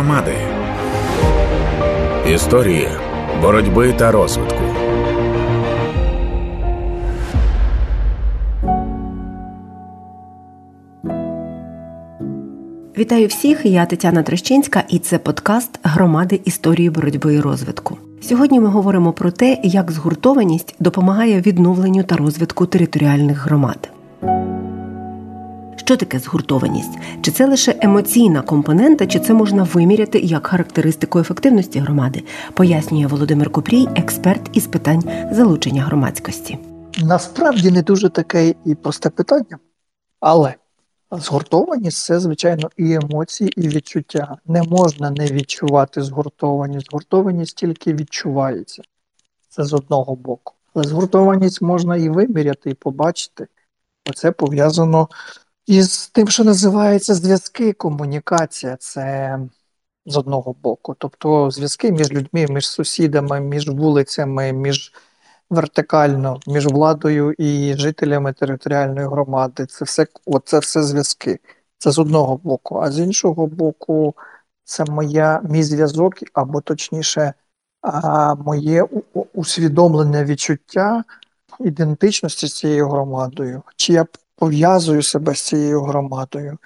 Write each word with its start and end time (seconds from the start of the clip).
Громади. 0.00 0.34
Історії 2.34 2.88
боротьби 3.42 3.92
та 3.92 4.12
розвитку. 4.12 4.62
Вітаю 12.98 13.26
всіх. 13.26 13.66
Я 13.66 13.86
Тетяна 13.86 14.22
Трещинська, 14.22 14.84
і 14.88 14.98
це 14.98 15.18
подкаст 15.18 15.78
Громади 15.82 16.40
історії 16.44 16.90
боротьби 16.90 17.34
і 17.34 17.40
розвитку. 17.40 17.98
Сьогодні 18.22 18.60
ми 18.60 18.68
говоримо 18.68 19.12
про 19.12 19.30
те, 19.30 19.58
як 19.62 19.90
згуртованість 19.90 20.74
допомагає 20.78 21.40
відновленню 21.40 22.02
та 22.02 22.16
розвитку 22.16 22.66
територіальних 22.66 23.44
громад. 23.44 23.90
Що 25.90 25.96
таке 25.96 26.18
згуртованість? 26.18 26.98
Чи 27.22 27.30
це 27.30 27.46
лише 27.46 27.78
емоційна 27.80 28.42
компонента, 28.42 29.06
чи 29.06 29.20
це 29.20 29.34
можна 29.34 29.62
виміряти 29.62 30.18
як 30.18 30.46
характеристику 30.46 31.18
ефективності 31.18 31.78
громади? 31.78 32.22
Пояснює 32.54 33.06
Володимир 33.06 33.50
Купрій, 33.50 33.88
експерт 33.96 34.50
із 34.52 34.66
питань 34.66 35.02
залучення 35.32 35.82
громадськості. 35.82 36.58
Насправді 36.98 37.70
не 37.70 37.82
дуже 37.82 38.08
таке 38.08 38.54
і 38.64 38.74
просте 38.74 39.10
питання, 39.10 39.58
але 40.20 40.54
згуртованість 41.10 42.04
це, 42.04 42.20
звичайно, 42.20 42.70
і 42.76 42.92
емоції, 42.92 43.52
і 43.56 43.68
відчуття. 43.68 44.36
Не 44.46 44.62
можна 44.62 45.10
не 45.10 45.26
відчувати 45.26 46.02
згуртованість. 46.02 46.86
Згуртованість 46.90 47.56
тільки 47.56 47.94
відчувається. 47.94 48.82
Це 49.48 49.64
з 49.64 49.72
одного 49.72 50.16
боку. 50.16 50.54
Але 50.74 50.84
згуртованість 50.84 51.62
можна 51.62 51.96
і 51.96 52.08
виміряти, 52.08 52.70
і 52.70 52.74
побачити. 52.74 53.46
Оце 54.10 54.32
пов'язано 54.32 55.08
і 55.66 55.82
з 55.82 56.08
тим, 56.08 56.28
що 56.28 56.44
називається 56.44 57.14
зв'язки, 57.14 57.72
комунікація, 57.72 58.76
це 58.76 59.38
з 60.06 60.16
одного 60.16 60.52
боку. 60.52 60.94
Тобто 60.98 61.50
зв'язки 61.50 61.92
між 61.92 62.12
людьми, 62.12 62.46
між 62.50 62.68
сусідами, 62.68 63.40
між 63.40 63.68
вулицями, 63.68 64.52
між 64.52 64.92
вертикально, 65.50 66.40
між 66.46 66.66
владою 66.66 67.34
і 67.38 67.74
жителями 67.74 68.32
територіальної 68.32 69.06
громади. 69.06 69.66
Це 69.66 69.84
все 69.84 70.06
оце 70.26 70.58
все 70.58 70.82
зв'язки. 70.82 71.38
Це 71.78 71.90
з 71.90 71.98
одного 71.98 72.36
боку. 72.36 72.76
А 72.76 72.90
з 72.90 72.98
іншого 72.98 73.46
боку, 73.46 74.14
це 74.64 74.84
моя 74.84 75.40
мій 75.44 75.62
зв'язок, 75.62 76.14
або 76.32 76.60
точніше, 76.60 77.34
а, 77.82 78.34
моє 78.34 78.86
усвідомлене 79.34 80.24
відчуття 80.24 81.04
ідентичності 81.60 82.46
з 82.46 82.54
цією 82.54 82.88
громадою. 82.88 83.62
Чи 83.76 83.92
я 83.92 84.06
пов'язую 84.40 85.02
себе 85.02 85.34
з 85.34 85.40
цією 85.40 85.82
громадою, 85.82 86.58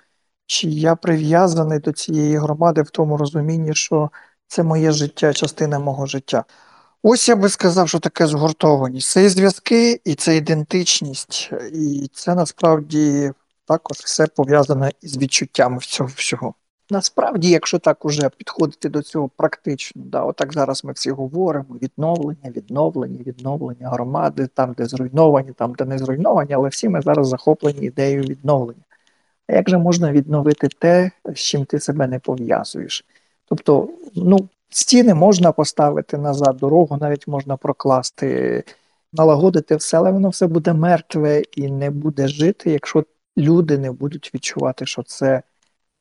чи 0.47 0.69
я 0.69 0.97
прив'язаний 0.97 1.79
до 1.79 1.93
цієї 1.93 2.37
громади 2.39 2.83
в 2.83 2.91
тому 2.91 3.17
розумінні, 3.17 3.75
що 3.75 4.11
це 4.47 4.63
моє 4.63 4.93
життя, 4.93 5.33
частина 5.33 5.79
мого 5.79 6.07
життя. 6.07 6.45
Ось 7.03 7.29
я 7.29 7.37
би 7.37 7.49
сказав, 7.49 7.89
що 7.89 7.99
таке 7.99 8.27
згуртованість. 8.27 9.11
Це 9.11 9.25
і 9.25 9.29
зв'язки, 9.29 10.01
і 10.05 10.15
це 10.15 10.37
ідентичність, 10.37 11.51
і 11.73 12.11
це 12.13 12.35
насправді 12.35 13.33
також 13.67 13.97
все 13.99 14.27
пов'язане 14.27 14.93
із 15.03 15.17
відчуттями 15.17 15.79
цього 15.81 16.11
всього. 16.17 16.55
Насправді, 16.95 17.51
якщо 17.51 17.79
так 17.79 18.05
уже 18.05 18.29
підходити 18.29 18.89
до 18.89 19.03
цього 19.03 19.31
практично, 19.37 20.03
да, 20.05 20.23
отак 20.23 20.53
зараз 20.53 20.85
ми 20.85 20.93
всі 20.93 21.11
говоримо: 21.11 21.67
відновлення, 21.83 22.51
відновлення, 22.57 23.19
відновлення 23.27 23.89
громади, 23.89 24.49
там, 24.55 24.75
де 24.79 24.87
зруйновані, 24.87 25.53
там, 25.53 25.75
де 25.75 25.85
не 25.85 25.99
зруйновані, 25.99 26.55
але 26.55 26.69
всі 26.69 26.89
ми 26.89 27.01
зараз 27.01 27.29
захоплені 27.29 27.87
ідеєю 27.87 28.23
відновлення. 28.23 28.83
А 29.47 29.53
як 29.53 29.71
же 29.71 29.79
можна 29.79 30.13
відновити 30.13 30.69
те, 30.69 31.11
з 31.35 31.39
чим 31.39 31.65
ти 31.65 31.81
себе 31.81 32.07
не 32.07 32.19
пов'язуєш? 32.19 33.05
Тобто, 33.49 33.89
ну, 34.15 34.49
стіни 34.71 35.15
можна 35.15 35.53
поставити 35.53 36.19
назад, 36.19 36.57
дорогу 36.57 36.99
навіть 37.01 37.29
можна 37.29 37.57
прокласти, 37.57 38.65
налагодити 39.13 39.77
все, 39.77 39.97
але 39.99 40.11
воно 40.11 40.29
все 40.29 40.47
буде 40.47 40.73
мертве 40.73 41.43
і 41.57 41.71
не 41.71 41.91
буде 41.91 42.29
жити, 42.29 42.71
якщо 42.71 43.05
люди 43.39 43.79
не 43.79 43.93
будуть 43.93 44.31
відчувати, 44.35 44.87
що 44.87 45.03
це 45.03 45.43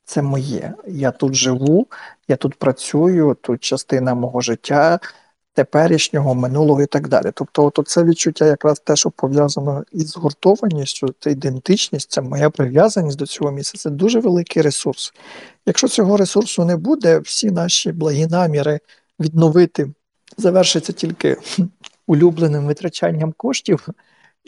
це 0.05 0.21
моє. 0.21 0.73
Я 0.87 1.11
тут 1.11 1.33
живу, 1.33 1.87
я 2.27 2.35
тут 2.35 2.55
працюю, 2.55 3.37
тут 3.41 3.63
частина 3.63 4.13
мого 4.13 4.41
життя, 4.41 4.99
теперішнього, 5.53 6.35
минулого 6.35 6.81
і 6.81 6.85
так 6.85 7.07
далі. 7.07 7.31
Тобто, 7.33 7.71
от 7.75 7.87
це 7.87 8.03
відчуття, 8.03 8.45
якраз 8.45 8.79
те, 8.79 8.95
що 8.95 9.09
пов'язано 9.09 9.83
із 9.91 10.09
згуртованістю, 10.09 11.15
це 11.19 11.31
ідентичність, 11.31 12.11
це 12.11 12.21
моя 12.21 12.49
прив'язаність 12.49 13.17
до 13.17 13.25
цього 13.25 13.51
місця, 13.51 13.77
це 13.77 13.89
дуже 13.89 14.19
великий 14.19 14.61
ресурс. 14.61 15.13
Якщо 15.65 15.87
цього 15.87 16.17
ресурсу 16.17 16.65
не 16.65 16.77
буде, 16.77 17.19
всі 17.19 17.51
наші 17.51 17.91
благі 17.91 18.27
наміри 18.27 18.79
відновити 19.19 19.89
завершиться 20.37 20.93
тільки 20.93 21.37
улюбленим 22.07 22.65
витрачанням 22.65 23.33
коштів 23.37 23.87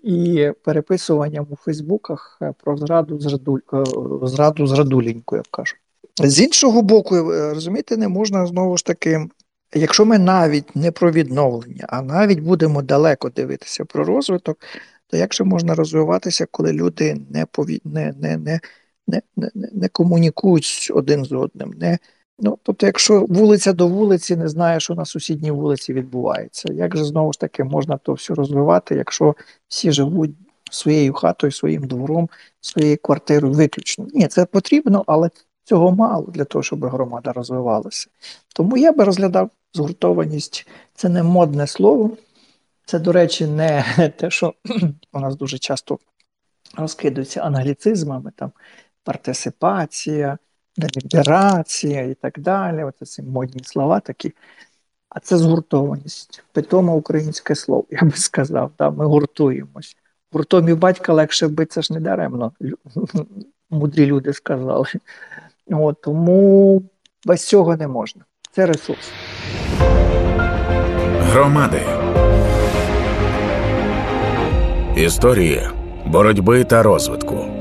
і 0.04 0.52
переписуванням 0.64 1.48
у 1.50 1.56
Фейсбуках 1.56 2.38
е, 2.42 2.54
про 2.64 2.78
зраду 2.78 3.20
зраду, 3.20 3.60
е, 3.74 3.84
зраду 4.28 4.68
зрадуленьку, 4.68 5.36
як 5.36 5.48
кажуть. 5.52 5.80
З 6.24 6.42
іншого 6.42 6.82
боку, 6.82 7.16
е, 7.16 7.54
розумієте, 7.54 7.98
не 7.98 8.08
можна 8.08 8.46
знову 8.46 8.78
ж 8.78 8.86
таки, 8.86 9.28
якщо 9.74 10.06
ми 10.06 10.20
навіть 10.20 10.76
не 10.76 10.92
про 10.92 11.12
відновлення, 11.12 11.86
а 11.90 12.02
навіть 12.02 12.40
будемо 12.40 12.82
далеко 12.82 13.30
дивитися 13.30 13.86
про 13.86 14.04
розвиток, 14.04 14.58
то 15.08 15.18
як 15.18 15.34
же 15.34 15.44
можна 15.44 15.76
розвиватися, 15.76 16.46
коли 16.52 16.74
люди 16.74 17.22
не 17.30 17.46
пові... 17.46 17.82
не, 17.84 18.14
не, 18.20 18.38
не, 18.38 18.60
не, 19.08 19.22
не, 19.36 19.50
не 19.74 19.88
комунікують 19.88 20.92
один 20.94 21.26
з 21.26 21.32
одним, 21.32 21.74
не 21.78 21.98
Ну, 22.40 22.60
тобто, 22.64 22.86
якщо 22.86 23.26
вулиця 23.30 23.74
до 23.74 23.88
вулиці 23.88 24.36
не 24.36 24.48
знає, 24.48 24.80
що 24.80 24.96
на 24.96 25.06
сусідній 25.06 25.52
вулиці 25.52 25.94
відбувається, 25.94 26.74
як 26.74 26.98
же 26.98 27.04
знову 27.04 27.34
ж 27.34 27.40
таки 27.40 27.64
можна 27.64 27.98
то 27.98 28.14
все 28.14 28.34
розвивати, 28.34 28.96
якщо 28.96 29.36
всі 29.68 29.92
живуть 29.92 30.32
своєю 30.72 31.14
хатою, 31.14 31.52
своїм 31.52 31.88
двором, 31.88 32.30
своєю 32.62 32.98
квартирою 32.98 33.54
виключно? 33.54 34.08
Ні, 34.14 34.28
це 34.28 34.46
потрібно, 34.46 35.04
але 35.08 35.30
цього 35.64 35.92
мало 35.92 36.28
для 36.28 36.44
того, 36.44 36.64
щоб 36.64 36.86
громада 36.86 37.32
розвивалася. 37.32 38.08
Тому 38.56 38.78
я 38.78 38.92
би 38.92 39.04
розглядав 39.04 39.50
згуртованість, 39.74 40.68
це 40.94 41.10
не 41.10 41.24
модне 41.24 41.68
слово, 41.68 42.18
це, 42.86 43.00
до 43.00 43.12
речі, 43.12 43.48
не 43.48 43.86
те, 44.18 44.30
що 44.30 44.54
у 45.14 45.20
нас 45.20 45.36
дуже 45.36 45.58
часто 45.58 46.00
розкидаються 46.78 47.42
англіцизмами, 47.42 48.32
там 48.36 48.52
партисипація 49.04 50.38
деліберація 50.78 52.02
і 52.02 52.14
так 52.14 52.40
далі. 52.40 52.84
Оце 52.84 53.06
ці 53.06 53.22
модні 53.22 53.62
слова 53.64 54.00
такі. 54.00 54.34
А 55.10 55.20
це 55.20 55.38
згуртованість. 55.38 56.44
Питоме 56.52 56.94
українське 56.94 57.56
слово, 57.56 57.86
я 57.90 58.02
би 58.02 58.12
сказав. 58.12 58.72
Да? 58.80 58.90
Ми 58.90 59.06
гуртуємось. 59.06 59.98
Гуртом 60.32 60.70
і 60.70 60.74
батька 60.74 61.14
легше 61.14 61.48
бити, 61.48 61.72
це 61.72 61.82
ж 61.82 61.94
не 61.94 62.00
даремно. 62.00 62.52
Мудрі 63.70 64.06
люди 64.06 64.34
сказали. 64.34 64.86
От, 65.72 66.02
Тому 66.02 66.82
без 67.26 67.48
цього 67.48 67.78
не 67.78 67.88
можна. 67.88 68.26
Це 68.52 68.66
ресурс. 68.66 69.12
Громади. 71.20 71.82
Історії 74.96 75.70
боротьби 76.06 76.64
та 76.64 76.84
розвитку. 76.84 77.55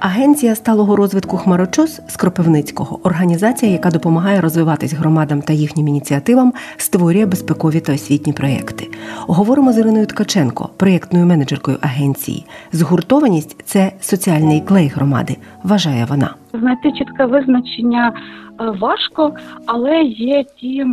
Агенція 0.00 0.54
сталого 0.54 0.96
розвитку 0.96 1.36
Хмарочос 1.36 2.00
з 2.08 2.16
Кропивницького 2.16 3.00
організація, 3.04 3.72
яка 3.72 3.90
допомагає 3.90 4.40
розвиватись 4.40 4.92
громадам 4.92 5.42
та 5.42 5.52
їхнім 5.52 5.88
ініціативам, 5.88 6.52
створює 6.76 7.26
безпекові 7.26 7.80
та 7.80 7.94
освітні 7.94 8.32
проєкти. 8.32 8.88
Говоримо 9.16 9.72
з 9.72 9.78
Іриною 9.78 10.06
Ткаченко, 10.06 10.70
проєктною 10.76 11.26
менеджеркою 11.26 11.78
агенції. 11.80 12.46
Згуртованість 12.72 13.62
це 13.62 13.92
соціальний 14.00 14.60
клей 14.60 14.88
громади, 14.88 15.36
вважає 15.64 16.04
вона. 16.04 16.34
Знайти 16.52 16.92
чітке 16.92 17.26
визначення 17.26 18.12
е, 18.60 18.64
важко, 18.80 19.34
але 19.66 20.02
є 20.02 20.44
ті 20.44 20.86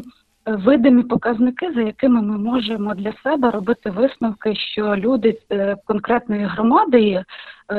видимі 0.45 1.03
показники, 1.03 1.71
за 1.75 1.81
якими 1.81 2.21
ми 2.21 2.37
можемо 2.37 2.95
для 2.95 3.13
себе 3.23 3.51
робити 3.51 3.89
висновки, 3.89 4.55
що 4.55 4.95
люди 4.95 5.37
е, 5.51 5.75
конкретної 5.85 6.45
громади 6.45 6.99
е, 6.99 7.25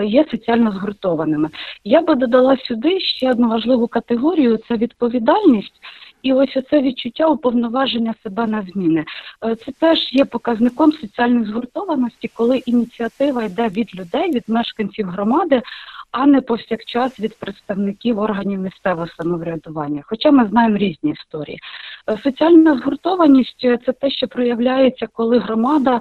є 0.05 0.25
соціально 0.31 0.73
згуртованими. 0.73 1.51
Я 1.85 2.01
би 2.01 2.15
додала 2.15 2.57
сюди 2.57 3.01
ще 3.01 3.31
одну 3.31 3.49
важливу 3.49 3.89
категорію 3.89 4.59
це 4.69 4.77
відповідальність. 4.77 5.81
І 6.23 6.33
ось 6.33 6.57
оце 6.57 6.83
відчуття 6.83 7.27
уповноваження 7.27 8.15
себе 8.23 8.47
на 8.47 8.63
зміни. 8.63 9.05
Е, 9.45 9.55
це 9.55 9.73
теж 9.73 10.13
є 10.13 10.25
показником 10.25 10.93
соціальної 10.93 11.45
згуртованості, 11.45 12.31
коли 12.35 12.59
ініціатива 12.59 13.45
йде 13.45 13.69
від 13.69 13.95
людей, 13.95 14.31
від 14.31 14.45
мешканців 14.49 15.07
громади, 15.07 15.63
а 16.11 16.27
не 16.27 16.41
повсякчас 16.41 17.21
від 17.21 17.39
представників 17.39 18.19
органів 18.19 18.61
місцевого 18.61 19.07
самоврядування. 19.07 20.03
Хоча 20.07 20.31
ми 20.31 20.47
знаємо 20.47 20.77
різні 20.77 21.11
історії. 21.11 21.59
Е, 22.11 22.19
соціальна 22.23 22.79
згуртованість 22.79 23.61
це 23.61 23.93
те, 23.93 24.11
що 24.11 24.29
проявляється, 24.29 25.07
коли 25.13 25.39
громада, 25.39 25.97
е, 25.97 26.01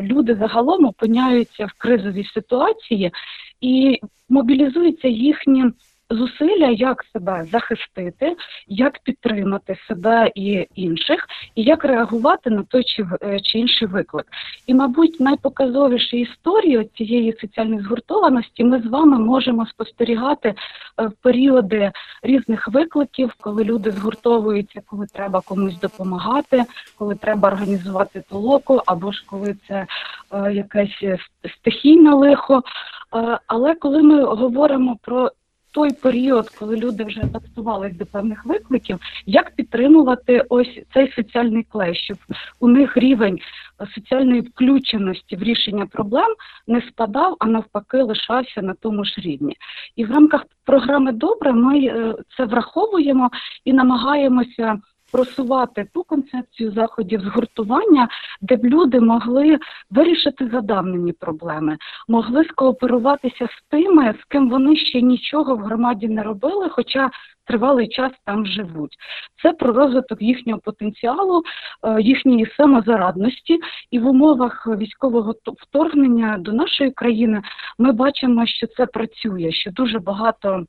люди 0.00 0.34
загалом 0.34 0.84
опиняються 0.84 1.66
в 1.66 1.72
кризовій 1.78 2.24
ситуації 2.24 3.12
і 3.60 4.00
мобілізуються 4.28 5.08
їхні 5.08 5.64
зусилля, 6.14 6.66
як 6.66 7.04
себе 7.12 7.46
захистити, 7.52 8.36
як 8.68 8.98
підтримати 8.98 9.76
себе 9.88 10.30
і 10.34 10.66
інших, 10.74 11.26
і 11.54 11.62
як 11.62 11.84
реагувати 11.84 12.50
на 12.50 12.62
той 12.62 12.84
чи 12.84 13.06
е, 13.22 13.40
чи 13.40 13.58
інший 13.58 13.88
виклик. 13.88 14.26
І, 14.66 14.74
мабуть, 14.74 15.20
найпоказовіші 15.20 16.20
історії 16.20 16.90
цієї 16.96 17.32
соціальної 17.40 17.80
згуртованості 17.80 18.64
ми 18.64 18.80
з 18.80 18.86
вами 18.86 19.18
можемо 19.18 19.66
спостерігати 19.66 20.48
е, 20.48 21.06
в 21.06 21.12
періоди 21.12 21.92
різних 22.22 22.68
викликів, 22.68 23.34
коли 23.40 23.64
люди 23.64 23.90
згуртовуються, 23.90 24.82
коли 24.86 25.06
треба 25.06 25.40
комусь 25.40 25.80
допомагати, 25.80 26.64
коли 26.98 27.14
треба 27.14 27.48
організувати 27.48 28.22
толоку, 28.30 28.80
або 28.86 29.12
ж 29.12 29.24
коли 29.26 29.56
це 29.68 29.86
е, 30.32 30.52
якесь 30.52 31.04
стихійне 31.60 32.14
лихо. 32.14 32.62
Але 33.46 33.74
коли 33.74 34.02
ми 34.02 34.24
говоримо 34.24 34.96
про 35.02 35.30
той 35.72 35.92
період, 35.92 36.48
коли 36.48 36.76
люди 36.76 37.04
вже 37.04 37.20
адаптувалися 37.20 37.96
до 37.98 38.06
певних 38.06 38.46
викликів, 38.46 38.98
як 39.26 39.54
підтримувати 39.54 40.44
ось 40.48 40.80
цей 40.94 41.12
соціальний 41.12 41.62
клей, 41.62 41.94
щоб 41.94 42.16
у 42.60 42.68
них 42.68 42.96
рівень 42.96 43.38
соціальної 43.94 44.40
включеності 44.40 45.36
в 45.36 45.42
рішення 45.42 45.86
проблем 45.86 46.34
не 46.66 46.80
спадав, 46.80 47.36
а 47.38 47.46
навпаки, 47.46 48.02
лишався 48.02 48.62
на 48.62 48.74
тому 48.74 49.04
ж 49.04 49.14
рівні. 49.20 49.56
І 49.96 50.04
в 50.04 50.10
рамках 50.10 50.46
програми 50.64 51.12
Добре 51.12 51.52
ми 51.52 51.78
е, 51.78 52.14
це 52.36 52.44
враховуємо 52.44 53.30
і 53.64 53.72
намагаємося 53.72 54.80
просувати 55.12 55.86
ту 55.94 56.02
концепцію 56.02 56.72
заходів 56.72 57.20
згуртування, 57.20 58.08
де 58.40 58.56
б 58.56 58.64
люди 58.64 59.00
могли 59.00 59.58
вирішити 59.90 60.48
задавнені 60.52 61.12
проблеми, 61.12 61.76
могли 62.08 62.44
скооперуватися 62.44 63.46
з 63.46 63.70
тими, 63.70 64.14
з 64.22 64.24
ким 64.24 64.50
вони 64.50 64.76
ще 64.76 65.02
нічого 65.02 65.56
в 65.56 65.58
громаді 65.58 66.08
не 66.08 66.22
робили, 66.22 66.68
хоча 66.68 67.10
тривалий 67.44 67.88
час 67.88 68.12
там 68.24 68.46
живуть. 68.46 68.96
Це 69.42 69.52
про 69.52 69.72
розвиток 69.72 70.22
їхнього 70.22 70.60
потенціалу, 70.60 71.42
е, 71.82 72.02
їхньої 72.02 72.46
самозарадності, 72.56 73.60
і 73.90 73.98
в 73.98 74.06
умовах 74.06 74.66
військового 74.66 75.34
вторгнення 75.58 76.38
до 76.38 76.52
нашої 76.52 76.90
країни 76.90 77.42
ми 77.78 77.92
бачимо, 77.92 78.46
що 78.46 78.66
це 78.66 78.86
працює, 78.86 79.52
що 79.52 79.70
дуже 79.70 79.98
багато 79.98 80.66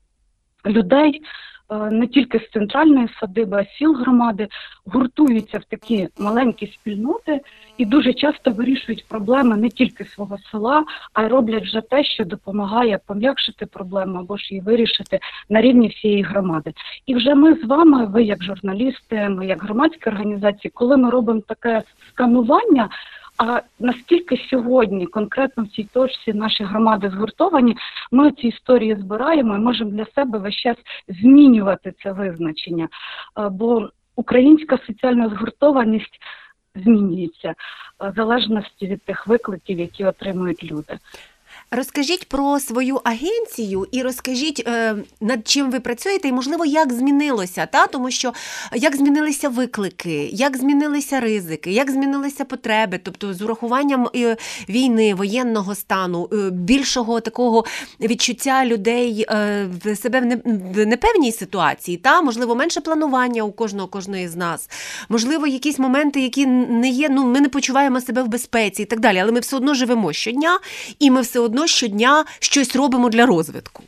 людей. 0.66 1.22
Е, 1.69 1.75
не 1.92 2.07
тільки 2.07 2.39
з 2.39 2.50
центральної 2.50 3.07
садиби, 3.19 3.57
а 3.57 3.77
сіл 3.77 3.94
громади 3.94 4.48
гуртуються 4.86 5.57
в 5.57 5.63
такі 5.63 6.07
маленькі 6.19 6.68
спільноти 6.68 7.42
і 7.77 7.86
дуже 7.86 8.13
часто 8.13 8.51
вирішують 8.51 9.06
проблеми 9.07 9.57
не 9.57 9.69
тільки 9.69 10.06
свого 10.06 10.38
села, 10.51 10.83
а 11.13 11.24
й 11.24 11.27
роблять 11.27 11.63
вже 11.63 11.81
те, 11.81 12.04
що 12.04 12.25
допомагає 12.25 13.00
пом'якшити 13.07 13.65
проблему 13.65 14.19
або 14.19 14.38
ж 14.38 14.48
її 14.50 14.62
вирішити 14.62 15.19
на 15.50 15.62
рівні 15.62 15.88
всієї 15.88 16.24
громади. 16.24 16.74
І 17.06 17.15
вже 17.15 17.36
ми 17.36 17.54
з 17.54 17.63
вами, 17.63 18.06
ви 18.06 18.24
як 18.24 18.44
журналісти, 18.44 19.30
ми 19.30 19.48
як 19.48 19.63
громадські 19.63 20.09
організації, 20.09 20.71
коли 20.75 20.98
ми 20.98 21.09
робимо 21.09 21.42
таке 21.48 21.83
сканування. 22.09 22.89
А 23.38 23.62
наскільки 23.80 24.38
сьогодні, 24.50 25.06
конкретно 25.06 25.63
в 25.63 25.68
цій 25.68 25.83
точці 25.83 26.33
наші 26.33 26.63
громади 26.63 27.09
згуртовані, 27.09 27.77
ми 28.12 28.31
ці 28.31 28.47
історії 28.47 28.95
збираємо 28.95 29.56
і 29.56 29.59
можемо 29.59 29.91
для 29.91 30.06
себе 30.06 30.39
весь 30.39 30.56
час 30.56 30.77
змінювати 31.07 31.94
це 32.03 32.12
визначення. 32.12 32.88
Бо 33.51 33.89
українська 34.15 34.80
соціальна 34.88 35.30
згуртованість 35.30 36.19
змінюється 36.75 37.53
в 38.00 38.13
залежності 38.15 38.88
від 38.88 39.01
тих 39.01 39.27
викликів, 39.27 39.80
які 39.80 40.06
отримують 40.06 40.63
люди. 40.63 40.97
Розкажіть 41.75 42.27
про 42.27 42.59
свою 42.59 43.01
агенцію 43.03 43.87
і 43.91 44.01
розкажіть, 44.01 44.63
е, 44.67 44.95
над 45.21 45.47
чим 45.47 45.71
ви 45.71 45.79
працюєте, 45.79 46.27
і 46.27 46.31
можливо, 46.31 46.65
як 46.65 46.93
змінилося, 46.93 47.65
та 47.65 47.87
тому 47.87 48.11
що 48.11 48.33
як 48.73 48.95
змінилися 48.95 49.49
виклики, 49.49 50.29
як 50.31 50.57
змінилися 50.57 51.19
ризики, 51.19 51.71
як 51.71 51.91
змінилися 51.91 52.45
потреби, 52.45 52.99
тобто 53.03 53.33
з 53.33 53.41
урахуванням 53.41 54.09
е, 54.15 54.37
війни, 54.69 55.13
воєнного 55.13 55.75
стану, 55.75 56.29
е, 56.33 56.49
більшого 56.49 57.19
такого 57.19 57.65
відчуття 57.99 58.65
людей 58.65 59.25
в 59.83 59.95
себе 59.95 60.39
в 60.45 60.85
непевній 60.85 61.31
ситуації, 61.31 61.97
та 61.97 62.21
можливо 62.21 62.55
менше 62.55 62.81
планування 62.81 63.43
у 63.43 63.51
кожного 63.51 63.87
кожної 63.87 64.27
з 64.27 64.35
нас, 64.35 64.69
можливо, 65.09 65.47
якісь 65.47 65.79
моменти, 65.79 66.21
які 66.21 66.45
не 66.45 66.89
є. 66.89 67.09
Ну, 67.09 67.25
ми 67.25 67.41
не 67.41 67.49
почуваємо 67.49 68.01
себе 68.01 68.23
в 68.23 68.27
безпеці 68.27 68.81
і 68.81 68.85
так 68.85 68.99
далі, 68.99 69.19
але 69.19 69.31
ми 69.31 69.39
все 69.39 69.55
одно 69.55 69.73
живемо 69.73 70.13
щодня, 70.13 70.59
і 70.99 71.11
ми 71.11 71.21
все 71.21 71.39
одно 71.39 71.62
щодня 71.68 72.24
щось 72.39 72.75
робимо 72.75 73.10
для 73.10 73.25
розвитку? 73.25 73.83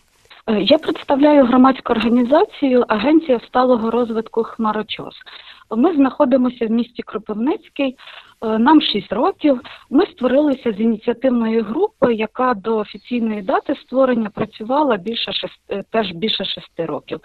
Е, 0.48 0.62
я 0.62 0.78
представляю 0.78 1.46
громадську 1.46 1.94
організацію 1.94 2.86
Агенція 2.88 3.40
сталого 3.48 3.92
розвитку 3.92 4.44
Хмарочос. 4.44 5.16
Ми 5.78 5.96
знаходимося 5.96 6.68
в 6.68 6.72
місті 6.72 7.04
Кропивницький. 7.04 7.98
Е, 8.44 8.60
нам 8.60 8.82
6 8.82 9.14
років. 9.14 9.62
Ми 9.90 10.06
створилися 10.06 10.72
з 10.72 10.80
ініціативної 10.80 11.62
групи, 11.62 12.14
яка 12.14 12.54
до 12.54 12.78
офіційної 12.78 13.42
дати 13.42 13.76
створення 13.76 14.30
працювала 14.30 14.98
більше 14.98 15.34
шести, 15.34 15.84
теж 15.92 16.12
більше 16.12 16.46
шести 16.46 16.86
років. 16.86 17.20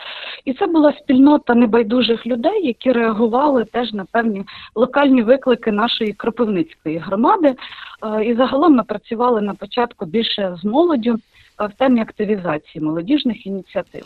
І 0.44 0.52
це 0.52 0.66
була 0.66 0.92
спільнота 0.92 1.54
небайдужих 1.54 2.26
людей, 2.26 2.66
які 2.66 2.92
реагували 2.92 3.64
теж 3.64 3.92
на 3.92 4.04
певні 4.12 4.44
локальні 4.74 5.22
виклики 5.22 5.72
нашої 5.72 6.12
Кропивницької 6.12 6.98
громади. 6.98 7.54
Е, 8.02 8.24
і 8.24 8.34
загалом 8.34 8.76
ми 8.76 8.82
працювали 8.82 9.40
на 9.40 9.54
початку 9.54 10.06
більше 10.06 10.56
з 10.62 10.64
молоддю. 10.64 11.18
Е, 11.60 11.66
в 11.66 11.72
темі 11.72 12.00
активізації 12.00 12.84
молодіжних 12.84 13.46
ініціатив. 13.46 14.04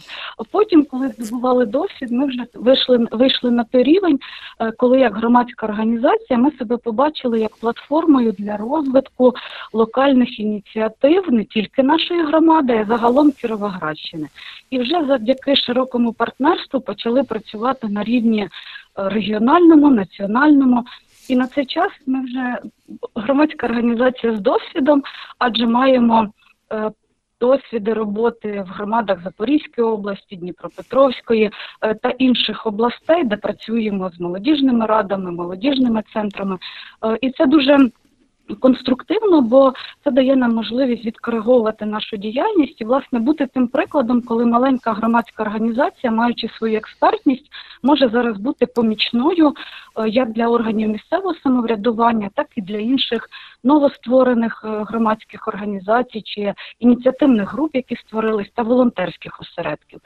Потім, 0.51 0.85
коли 0.85 1.09
здобували 1.09 1.67
досвід, 1.67 2.13
ми 2.13 2.27
вже 2.27 2.45
вийшли 2.55 3.07
вийшли 3.11 3.51
на 3.51 3.65
той 3.65 3.83
рівень, 3.83 4.19
е, 4.61 4.73
коли 4.73 5.01
як 5.01 5.17
громадська 5.17 5.67
організація 5.67 6.39
ми 6.39 6.51
себе 6.51 6.77
побачили 6.77 7.41
як 7.41 7.57
платформою 7.57 8.33
для 8.33 8.57
розвитку 8.57 9.35
локальних 9.73 10.41
ініціатив 10.41 11.33
не 11.33 11.45
тільки 11.45 11.83
нашої 11.83 12.25
громади, 12.25 12.79
а 12.83 12.89
загалом 12.89 13.33
Кіровоградщини. 13.33 14.29
І 14.71 14.79
вже 14.79 15.05
завдяки 15.07 15.57
широкому 15.57 16.13
партнерству 16.13 16.81
почали 16.81 17.23
працювати 17.23 17.89
на 17.89 18.05
рівні 18.05 18.43
е, 18.43 18.49
регіональному, 18.97 19.91
національному. 19.91 20.85
І 21.29 21.37
на 21.37 21.47
цей 21.47 21.67
час 21.67 21.91
ми 22.07 22.25
вже 22.25 22.59
громадська 23.15 23.67
організація 23.67 24.37
з 24.37 24.41
досвідом, 24.41 25.03
адже 25.39 25.67
маємо 25.67 26.29
досвіди 27.45 27.93
роботи 27.93 28.65
в 28.69 28.73
громадах 28.73 29.23
Запорізької 29.25 29.87
області, 29.87 30.37
Дніпропетровської 30.37 31.51
е, 31.81 31.95
та 31.95 32.09
інших 32.09 32.67
областей, 32.67 33.25
де 33.25 33.37
працюємо 33.37 34.11
з 34.11 34.21
молодіжними 34.21 34.87
радами, 34.87 35.31
молодіжними 35.31 36.03
центрами, 36.13 36.59
е, 37.05 37.19
і 37.21 37.31
це 37.31 37.47
дуже 37.47 37.91
конструктивно, 38.61 39.41
бо 39.41 39.73
це 40.05 40.11
дає 40.11 40.37
нам 40.37 40.55
можливість 40.55 41.05
відкориговувати 41.05 41.87
нашу 41.87 42.17
діяльність 42.17 42.81
і 42.81 42.85
власне 42.85 43.19
бути 43.19 43.47
тим 43.47 43.69
прикладом, 43.69 44.23
коли 44.23 44.47
маленька 44.47 44.93
громадська 44.93 45.43
організація, 45.43 46.13
маючи 46.13 46.49
свою 46.49 46.77
експертність, 46.77 47.47
може 47.83 48.09
зараз 48.09 48.37
бути 48.37 48.67
помічною 48.67 49.55
е, 49.97 50.09
як 50.09 50.33
для 50.33 50.49
органів 50.49 50.89
місцевого 50.89 51.35
самоврядування, 51.35 52.31
так 52.35 52.47
і 52.57 52.63
для 52.63 52.79
інших 52.79 53.29
новостворених 53.65 54.65
е, 54.65 54.85
громадських 54.89 55.49
організацій 55.49 56.23
чи 56.23 56.55
ініціативних 56.79 57.53
груп, 57.53 57.75
які 57.75 57.97
створились, 57.97 58.51
та 58.55 58.63
волонтерських 58.63 59.41
осередків. 59.41 60.01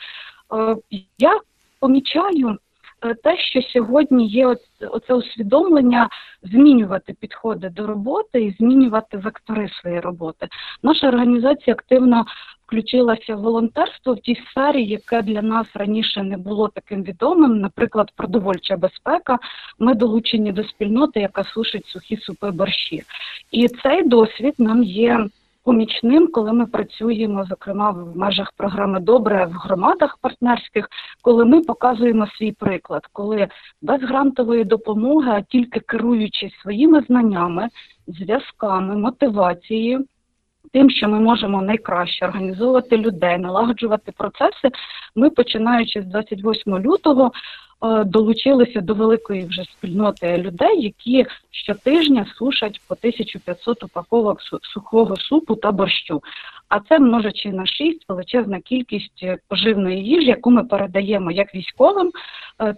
Е, 0.54 0.76
я 1.18 1.40
помічаю. 1.80 2.59
Е, 3.02 3.14
те, 3.14 3.38
що 3.38 3.62
сьогодні 3.62 4.26
є 4.26 4.57
оце 4.90 5.14
усвідомлення 5.14 6.09
змінювати 6.43 7.12
підходи 7.21 7.69
до 7.69 7.87
роботи 7.87 8.43
і 8.43 8.50
змінювати 8.50 9.17
вектори 9.17 9.69
своєї 9.69 10.00
роботи. 10.00 10.49
Наша 10.83 11.09
організація 11.09 11.75
активно 11.75 12.25
включилася 12.67 13.37
в 13.37 13.40
волонтерство 13.40 14.14
в 14.14 14.21
тій 14.21 14.43
сфері, 14.50 14.85
яке 14.85 15.23
для 15.23 15.43
нас 15.43 15.67
раніше 15.75 16.23
не 16.23 16.37
було 16.37 16.69
таким 16.69 17.02
відомим. 17.02 17.61
Наприклад, 17.61 18.12
продовольча 18.17 18.76
безпека. 18.76 19.38
Ми 19.78 19.95
долучені 19.95 20.52
до 20.52 20.64
спільноти, 20.64 21.21
яка 21.21 21.45
сушить 21.45 21.87
сухі 21.87 22.17
супи 22.17 22.50
борщі, 22.50 23.02
і 23.50 23.69
цей 23.69 24.09
досвід 24.09 24.55
нам 24.59 24.83
є 24.83 25.28
помічним, 25.69 26.29
коли 26.33 26.53
ми 26.53 26.67
працюємо, 26.67 27.45
зокрема 27.45 27.91
в 27.91 28.17
межах 28.17 28.53
програми 28.57 29.01
Добре 29.01 29.47
в 29.47 29.53
громадах 29.53 30.19
партнерських, 30.21 30.89
коли 31.23 31.45
ми 31.45 31.61
показуємо 31.61 32.27
свій 32.27 32.53
приклад, 32.53 33.03
коли 33.13 33.49
без 33.83 34.03
грантової 34.03 34.65
допомоги, 34.65 35.31
а 35.31 35.41
тільки 35.41 35.81
керуючись 35.81 36.61
своїми 36.63 37.01
знаннями, 37.01 37.69
зв'язками, 38.07 38.97
мотивацією. 38.97 40.05
Тим, 40.73 40.91
що 40.91 41.09
ми 41.09 41.21
можемо 41.21 41.63
найкраще 41.63 42.27
організовувати 42.27 42.97
людей, 42.97 43.39
налагоджувати 43.39 44.13
процеси. 44.13 44.71
Ми 45.17 45.31
починаючи 45.31 46.03
з 46.03 46.07
28 46.07 46.79
лютого 46.79 47.33
долучилися 48.07 48.81
до 48.81 48.95
великої 48.95 49.45
вже 49.45 49.65
спільноти 49.65 50.39
людей, 50.39 50.83
які 50.83 51.27
щотижня 51.51 52.27
сушать 52.39 52.81
по 52.89 52.95
1500 52.95 53.83
упаковок 53.83 54.39
сухого 54.63 55.17
супу 55.17 55.55
та 55.55 55.73
борщу. 55.73 56.23
А 56.69 56.81
це 56.81 56.99
множачи 56.99 57.53
на 57.53 57.67
6 57.67 58.05
величезна 58.09 58.61
кількість 58.61 59.25
поживної 59.49 60.05
їжі, 60.05 60.27
яку 60.27 60.51
ми 60.51 60.65
передаємо 60.65 61.31
як 61.31 61.55
військовим, 61.55 62.11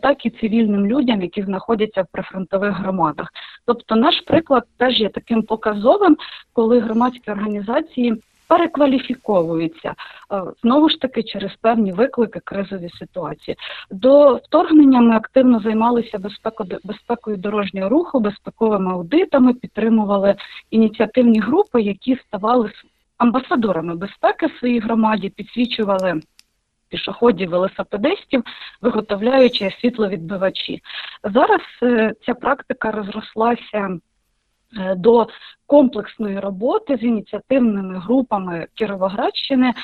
так 0.03 0.27
і 0.27 0.31
цивільним 0.31 0.87
людям, 0.87 1.23
які 1.23 1.43
знаходяться 1.43 2.03
в 2.03 2.07
прифронтових 2.13 2.77
громадах. 2.77 3.29
Тобто, 3.67 3.97
наш 3.97 4.21
приклад 4.21 4.65
теж 4.77 5.01
є 5.01 5.09
таким 5.09 5.43
показовим, 5.43 6.17
коли 6.53 6.81
громадські 6.81 7.31
організації 7.31 8.23
перекваліфіковуються 8.51 9.89
е, 9.89 10.43
знову 10.63 10.89
ж 10.89 11.01
таки 11.01 11.23
через 11.23 11.53
певні 11.61 11.93
виклики 11.93 12.41
кризові 12.45 12.89
ситуації. 12.99 13.57
До 13.91 14.35
вторгнення 14.35 15.01
ми 15.01 15.17
активно 15.17 15.61
займалися 15.61 16.19
безпекою 16.85 17.37
дорожнього 17.37 17.89
руху, 17.89 18.21
безпековими 18.21 18.93
аудитами, 18.93 19.55
підтримували 19.55 20.35
ініціативні 20.71 21.41
групи, 21.41 21.83
які 21.83 22.17
ставали 22.17 22.71
амбасадорами 23.19 23.95
безпеки 23.95 24.47
в 24.47 24.59
своїй 24.59 24.81
громаді, 24.81 25.29
підсвічували. 25.29 26.21
Пішоходів, 26.89 27.51
велосипедистів, 27.51 28.43
виготовляючи 28.83 29.71
світловідбивачі. 29.81 30.83
Зараз 31.25 31.61
е, 31.83 32.15
ця 32.27 32.35
практика 32.35 32.91
розрослася 32.91 33.99
до 34.97 35.27
комплексної 35.67 36.41
роботи 36.41 36.97
з 36.97 37.03
ініціативними 37.03 37.99
групами 37.99 38.67
Кіровоградщини. 38.75 39.75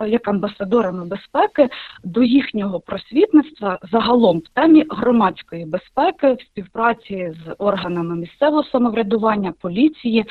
Е, 0.00 0.08
як 0.08 0.28
амбасадорами 0.28 1.04
безпеки 1.06 1.68
до 2.04 2.22
їхнього 2.22 2.80
просвітництва 2.80 3.78
загалом 3.92 4.38
в 4.38 4.48
темі 4.48 4.84
громадської 4.90 5.64
безпеки 5.64 6.32
в 6.32 6.42
співпраці 6.42 7.32
з 7.44 7.54
органами 7.58 8.16
місцевого 8.16 8.64
самоврядування, 8.64 9.52
поліції, 9.60 10.24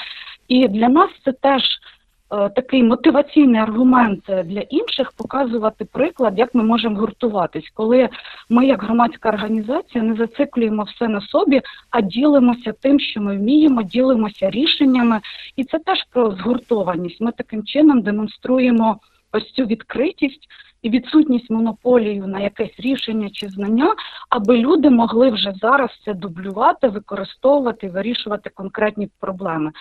і 0.48 0.68
для 0.68 0.90
нас 0.90 1.10
це 1.26 1.32
теж 1.32 1.64
Е, 1.64 1.99
такий 2.30 2.84
мотиваційний 2.84 3.62
аргумент 3.62 4.24
для 4.46 4.60
інших 4.60 5.12
показувати 5.12 5.86
приклад, 5.86 6.40
як 6.40 6.56
ми 6.56 6.64
можемо 6.64 7.00
гуртуватись, 7.00 7.70
коли 7.74 8.10
ми, 8.50 8.66
як 8.66 8.84
громадська 8.84 9.30
організація, 9.30 10.04
не 10.04 10.16
зациклюємо 10.16 10.84
все 10.84 11.08
на 11.08 11.22
собі, 11.22 11.62
а 11.90 12.02
ділимося 12.02 12.74
тим, 12.82 13.00
що 13.00 13.22
ми 13.22 13.38
вміємо, 13.38 13.84
ділимося 13.84 14.50
рішеннями, 14.50 15.20
і 15.56 15.64
це 15.64 15.80
теж 15.80 16.04
про 16.12 16.32
згуртованість. 16.32 17.22
Ми 17.22 17.32
таким 17.32 17.64
чином 17.64 18.02
демонструємо 18.02 19.00
ось 19.32 19.52
цю 19.52 19.66
відкритість 19.66 20.48
і 20.82 20.90
відсутність 20.90 21.50
монополію 21.50 22.28
на 22.28 22.40
якесь 22.40 22.80
рішення 22.80 23.30
чи 23.30 23.50
знання, 23.50 23.96
аби 24.30 24.58
люди 24.58 24.90
могли 24.90 25.30
вже 25.30 25.54
зараз 25.62 25.90
це 26.06 26.14
дублювати, 26.14 26.88
використовувати, 26.88 27.90
вирішувати 27.90 28.50
конкретні 28.50 29.10
проблеми. 29.20 29.72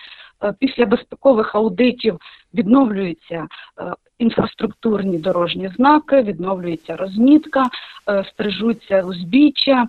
Е, 0.44 0.54
після 0.58 0.86
безпекових 0.86 1.54
аудитів 1.54 2.18
відновлюються 2.54 3.46
е, 3.80 3.94
інфраструктурні 4.18 5.18
дорожні 5.18 5.68
знаки, 5.76 6.22
відновлюється 6.22 6.96
розмітка, 6.96 7.64
е, 8.08 8.24
стрижуться 8.24 9.02
узбіччя. 9.02 9.86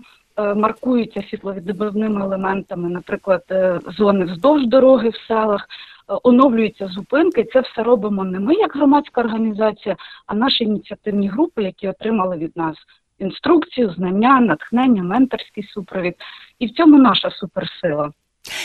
Маркуються 0.55 1.23
світловідбивними 1.29 2.21
елементами, 2.21 2.89
наприклад, 2.89 3.43
зони 3.97 4.25
вздовж 4.25 4.67
дороги 4.67 5.09
в 5.09 5.15
селах, 5.27 5.67
оновлюються 6.23 6.87
зупинки. 6.87 7.43
Це 7.43 7.59
все 7.59 7.83
робимо 7.83 8.23
не 8.23 8.39
ми, 8.39 8.53
як 8.53 8.75
громадська 8.75 9.21
організація, 9.21 9.95
а 10.27 10.33
наші 10.33 10.63
ініціативні 10.63 11.29
групи, 11.29 11.63
які 11.63 11.87
отримали 11.87 12.37
від 12.37 12.57
нас 12.57 12.75
інструкцію, 13.17 13.89
знання, 13.89 14.39
натхнення, 14.39 15.03
менторський 15.03 15.63
супровід. 15.63 16.15
І 16.59 16.67
в 16.67 16.71
цьому 16.71 16.97
наша 16.97 17.31
суперсила. 17.31 18.11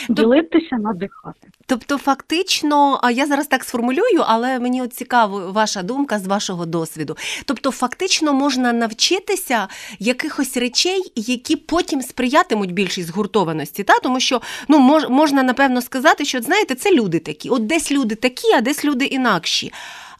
Ділитися, 0.09 0.75
надихати. 0.75 1.47
Тобто, 1.65 1.97
фактично, 1.97 2.99
я 3.13 3.25
зараз 3.25 3.47
так 3.47 3.63
сформулюю, 3.63 4.23
але 4.27 4.59
мені 4.59 4.81
от 4.81 4.93
цікава 4.93 5.51
ваша 5.51 5.83
думка 5.83 6.19
з 6.19 6.27
вашого 6.27 6.65
досвіду. 6.65 7.17
Тобто, 7.45 7.71
фактично 7.71 8.33
можна 8.33 8.73
навчитися 8.73 9.67
якихось 9.99 10.57
речей, 10.57 11.11
які 11.15 11.55
потім 11.55 12.01
сприятимуть 12.01 12.71
більшій 12.71 13.03
згуртованості. 13.03 13.83
Та? 13.83 13.99
Тому 13.99 14.19
що 14.19 14.41
ну, 14.67 14.79
мож, 14.79 15.09
можна 15.09 15.43
напевно 15.43 15.81
сказати, 15.81 16.25
що 16.25 16.41
знаєте, 16.41 16.75
це 16.75 16.91
люди 16.91 17.19
такі. 17.19 17.49
От 17.49 17.65
десь 17.65 17.91
люди 17.91 18.15
такі, 18.15 18.51
а 18.51 18.61
десь 18.61 18.85
люди 18.85 19.05
інакші. 19.05 19.73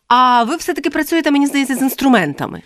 А 0.08 0.44
ви 0.44 0.56
все-таки 0.56 0.90
працюєте, 0.90 1.32
мені 1.32 1.48
здається, 1.48 1.76
з 1.76 1.82
інструментами. 1.82 2.62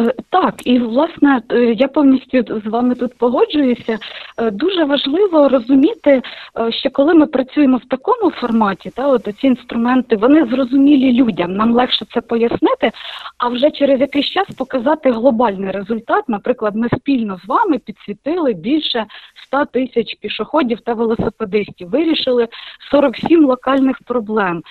Е, 0.00 0.14
так, 0.30 0.66
і 0.66 0.78
власне 0.78 1.42
е, 1.52 1.64
я 1.64 1.88
повністю 1.88 2.60
з 2.64 2.66
вами 2.66 2.94
тут 2.94 3.18
погоджуюся. 3.18 3.98
Е, 4.38 4.50
дуже 4.50 4.84
важливо 4.84 5.48
розуміти, 5.48 6.22
що 6.70 6.90
коли 6.90 7.14
ми 7.14 7.26
працюємо 7.26 7.76
в 7.76 7.84
такому 7.84 8.30
форматі, 8.30 8.90
та 8.90 9.08
от 9.08 9.28
ці 9.40 9.46
інструменти 9.46 10.16
вони 10.16 10.46
зрозумілі 10.46 11.12
людям. 11.12 11.56
Нам 11.56 11.72
легше 11.72 12.06
це 12.14 12.20
пояснити, 12.20 12.92
а 13.38 13.48
вже 13.48 13.70
через 13.70 14.00
якийсь 14.00 14.26
час 14.26 14.46
показати 14.58 15.10
глобальний 15.10 15.70
результат. 15.70 16.24
Наприклад, 16.28 16.76
ми 16.76 16.88
спільно 16.88 17.38
з 17.44 17.48
вами 17.48 17.78
підсвітили 17.78 18.54
більше 18.54 19.06
100 19.46 19.64
тисяч 19.64 20.14
пішоходів 20.20 20.80
та 20.80 20.94
велосипедистів. 20.94 21.90
Вирішили 21.90 22.48
47 22.90 23.44
локальних 23.44 23.96
проблем 24.06 24.62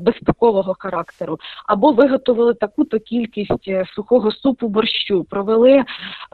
безпекового 0.00 0.76
характеру, 0.78 1.38
або 1.66 1.92
виготовили 1.92 2.54
таку-то 2.54 2.98
кількість 2.98 3.70
сухого 3.94 4.32
супу 4.32 4.69
борщу, 4.70 5.24
провели 5.30 5.84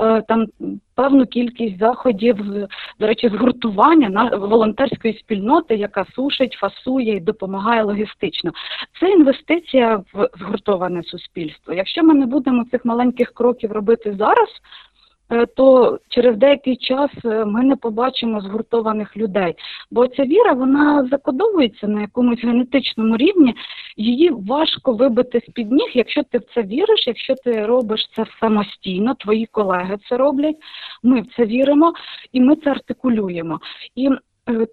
е, 0.00 0.23
там 0.28 0.47
певну 0.95 1.26
кількість 1.26 1.78
заходів 1.78 2.37
до 3.00 3.07
речі, 3.07 3.28
згуртування 3.28 4.09
на 4.09 4.37
волонтерської 4.37 5.19
спільноти, 5.19 5.75
яка 5.75 6.05
сушить, 6.14 6.52
фасує 6.52 7.16
і 7.16 7.21
допомагає 7.21 7.83
логістично. 7.83 8.52
Це 9.00 9.11
інвестиція 9.11 10.02
в 10.14 10.28
згуртоване 10.38 11.02
суспільство. 11.02 11.75
Якщо 11.75 12.02
ми 12.02 12.14
не 12.14 12.26
будемо 12.26 12.64
цих 12.71 12.85
маленьких 12.85 13.35
кроків 13.35 13.73
робити 13.73 14.16
зараз. 14.19 14.49
Е, 15.30 15.47
то 15.47 15.99
через 16.09 16.37
деякий 16.37 16.76
час 16.76 17.11
е, 17.25 17.45
ми 17.45 17.64
не 17.64 17.76
побачимо 17.76 18.40
згуртованих 18.40 19.16
людей. 19.16 19.54
Бо 19.90 20.06
ця 20.06 20.23
віра 20.23 20.52
вона 20.52 21.09
закодовується 21.11 21.88
на 21.88 22.00
якомусь 22.00 22.45
генетичному 22.45 23.16
рівні, 23.16 23.54
її 23.97 24.30
важко 24.30 24.92
вибити 24.92 25.40
з 25.49 25.52
під 25.52 25.73
ніг, 25.73 25.90
якщо 25.95 26.23
ти 26.23 26.38
в 26.38 26.42
це 26.54 26.62
віриш, 26.62 27.06
якщо 27.06 27.35
ти 27.35 27.66
робиш 27.66 28.11
це 28.16 28.25
самостійно, 28.40 29.14
твої 29.14 29.47
колеги 29.47 29.99
це 30.09 30.16
роблять, 30.16 30.56
ми 31.02 31.21
в 31.21 31.26
це 31.37 31.45
віримо 31.45 31.92
і 32.33 32.40
ми 32.40 32.56
це 32.56 32.71
артикулюємо. 32.71 33.61
І 33.95 34.11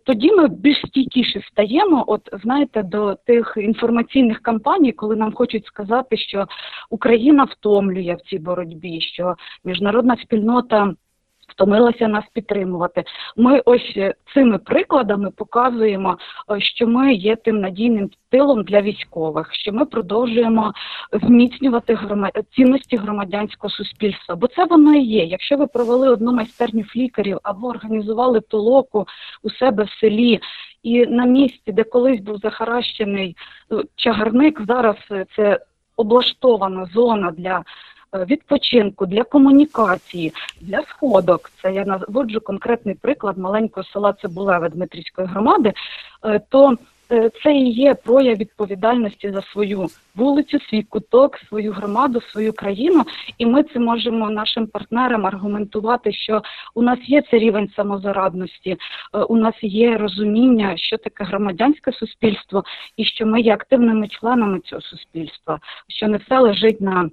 тоді 0.05 0.31
ми 0.31 0.47
більш 0.47 0.77
стійкіше 0.77 1.41
стаємо, 1.51 2.03
от 2.07 2.29
знаєте, 2.43 2.83
до 2.83 3.15
тих 3.15 3.53
інформаційних 3.57 4.41
кампаній, 4.41 4.91
коли 4.91 5.15
нам 5.15 5.33
хочуть 5.33 5.65
сказати, 5.65 6.17
що 6.17 6.47
Україна 6.89 7.43
втомлює 7.43 8.17
в 8.19 8.29
цій 8.29 8.39
боротьбі, 8.39 9.01
що 9.01 9.35
міжнародна 9.63 10.17
спільнота 10.17 10.93
втомилася 11.53 12.07
нас 12.07 12.23
підтримувати. 12.33 13.03
Ми 13.37 13.61
ось 13.65 13.93
е, 13.97 14.13
цими 14.33 14.57
прикладами 14.57 15.31
показуємо, 15.31 16.17
е, 16.51 16.61
що 16.61 16.87
ми 16.87 17.13
є 17.13 17.35
тим 17.35 17.59
надійним 17.59 18.09
тилом 18.29 18.63
для 18.63 18.81
військових, 18.81 19.53
що 19.53 19.73
ми 19.73 19.85
продовжуємо 19.85 20.73
зміцнювати 21.11 21.93
громад... 21.93 22.31
цінності 22.55 22.97
громадянського 22.97 23.69
суспільства. 23.69 24.35
Бо 24.35 24.47
це 24.47 24.65
воно 24.65 24.93
і 24.93 25.01
є. 25.01 25.25
Якщо 25.25 25.57
ви 25.57 25.67
провели 25.67 26.09
одну 26.09 26.33
майстерню 26.33 26.83
флікерів 26.83 27.39
або 27.43 27.67
організували 27.67 28.41
толоку 28.41 29.07
у 29.43 29.49
себе 29.49 29.83
в 29.83 29.89
селі. 29.89 30.39
І 30.83 31.05
на 31.05 31.25
місці, 31.25 31.71
де 31.71 31.83
колись 31.83 32.21
був 32.21 32.37
захаращений 32.37 33.35
ну, 33.69 33.83
чагарник, 33.95 34.61
зараз 34.67 34.95
це 35.35 35.59
облаштована 35.97 36.85
зона 36.93 37.31
для 37.31 37.63
Е, 37.63 37.63
відпочинку, 38.13 39.05
для 39.05 39.23
комунікації, 39.23 40.33
для 40.61 40.81
сходок. 40.81 41.51
Це 41.61 41.73
я 41.73 41.85
наводжу 41.85 42.39
конкретний 42.43 42.95
приклад 42.95 43.37
маленького 43.37 43.83
села 43.83 44.13
Цибулеве 44.13 44.69
Дмитрівської 44.69 45.27
громади. 45.27 45.73
Е, 46.25 46.41
то 46.49 46.77
е, 47.11 47.29
це 47.43 47.53
і 47.53 47.71
є 47.71 47.93
прояв 47.93 48.35
відповідальності 48.35 49.31
за 49.31 49.41
свою 49.41 49.87
вулицю, 50.15 50.59
свій 50.59 50.83
куток, 50.83 51.37
свою 51.37 51.71
громаду, 51.71 52.21
свою 52.21 52.53
країну, 52.53 53.03
і 53.37 53.45
ми 53.45 53.63
це 53.63 53.79
можемо 53.79 54.29
нашим 54.29 54.67
партнерам 54.67 55.25
аргументувати, 55.25 56.13
що 56.13 56.41
у 56.75 56.81
нас 56.81 56.99
є 57.03 57.21
цей 57.21 57.39
рівень 57.39 57.69
самозарадності, 57.75 58.77
у 59.29 59.35
нас 59.35 59.55
є 59.61 59.97
розуміння, 59.97 60.77
що 60.77 60.97
таке 60.97 61.23
громадянське 61.23 61.91
суспільство, 61.91 62.63
і 62.97 63.05
що 63.05 63.25
ми 63.25 63.41
є 63.41 63.53
активними 63.53 64.07
членами 64.07 64.59
цього 64.59 64.81
суспільства, 64.81 65.59
що 65.87 66.07
не 66.07 66.17
все 66.17 66.39
лежить 66.39 66.81
на 66.81 67.09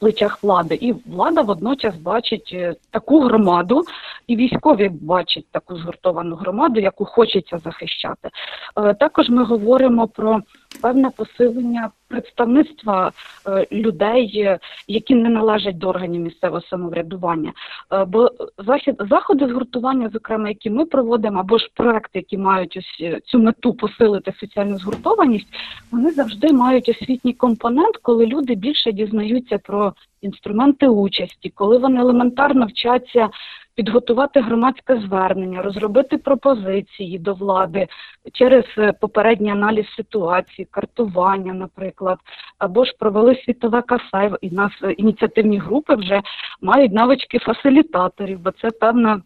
плечах 0.00 0.42
влади, 0.42 0.74
і 0.74 0.92
влада 0.92 1.42
водночас 1.42 1.96
бачить 1.96 2.50
е, 2.52 2.74
таку 2.90 3.20
громаду, 3.20 3.82
і 4.26 4.36
військові 4.36 4.88
бачать 4.88 5.46
таку 5.50 5.76
згуртовану 5.76 6.36
громаду, 6.36 6.80
яку 6.80 7.04
хочеться 7.04 7.58
захищати. 7.58 8.30
Е, 8.76 8.94
також 8.94 9.28
ми 9.28 9.44
говоримо 9.44 10.08
про 10.08 10.40
певне 10.82 11.10
посилення 11.16 11.90
представництва 12.08 13.12
е, 13.46 13.66
людей, 13.72 14.58
які 14.88 15.14
не 15.14 15.28
належать 15.28 15.78
до 15.78 15.88
органів 15.88 16.22
місцевого 16.22 16.60
самоврядування. 16.60 17.52
Е, 17.92 18.04
бо 18.04 18.30
захід 18.58 18.96
заходи 19.10 19.48
згуртування, 19.48 20.10
зокрема, 20.12 20.48
які 20.48 20.70
ми 20.70 20.86
проводимо, 20.86 21.40
або 21.40 21.58
ж 21.58 21.70
проекти, 21.74 22.18
які 22.18 22.38
мають 22.38 22.76
ось 22.76 23.22
цю 23.24 23.38
мету 23.38 23.74
посилити 23.74 24.32
соціальну 24.40 24.78
згуртованість, 24.78 25.48
вони 25.92 26.10
завжди 26.10 26.52
мають 26.52 26.88
освітній 26.88 27.32
компонент, 27.32 27.96
коли 27.96 28.26
люди 28.26 28.54
більше 28.54 28.92
дізнаються 28.92 29.58
про 29.58 29.94
інструменти 30.22 30.88
участі, 30.88 31.52
коли 31.54 31.78
вони 31.78 32.00
елементарно 32.00 32.66
вчаться 32.66 33.28
підготувати 33.74 34.40
громадське 34.40 35.00
звернення, 35.00 35.62
розробити 35.62 36.18
пропозиції 36.18 37.18
до 37.18 37.34
влади 37.34 37.86
через 38.32 38.64
е, 38.78 38.92
попередній 38.92 39.50
аналіз 39.50 39.86
ситуації, 39.96 40.68
картування, 40.70 41.54
наприклад, 41.54 42.18
або 42.58 42.84
ж 42.84 42.92
провели 42.98 43.34
світове 43.44 43.82
касай, 43.82 44.32
і 44.40 44.50
нас 44.50 44.72
е, 44.82 44.92
ініціативні 44.92 45.58
групи 45.58 45.94
вже 45.94 46.22
мають 46.60 46.92
навички 46.92 47.38
фасилітаторів, 47.38 48.40
бо 48.40 48.50
це 48.50 48.70
певна 48.70 49.22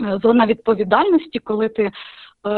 е, 0.00 0.18
зона 0.22 0.46
відповідальності, 0.46 1.38
коли 1.38 1.68
ти 1.68 1.90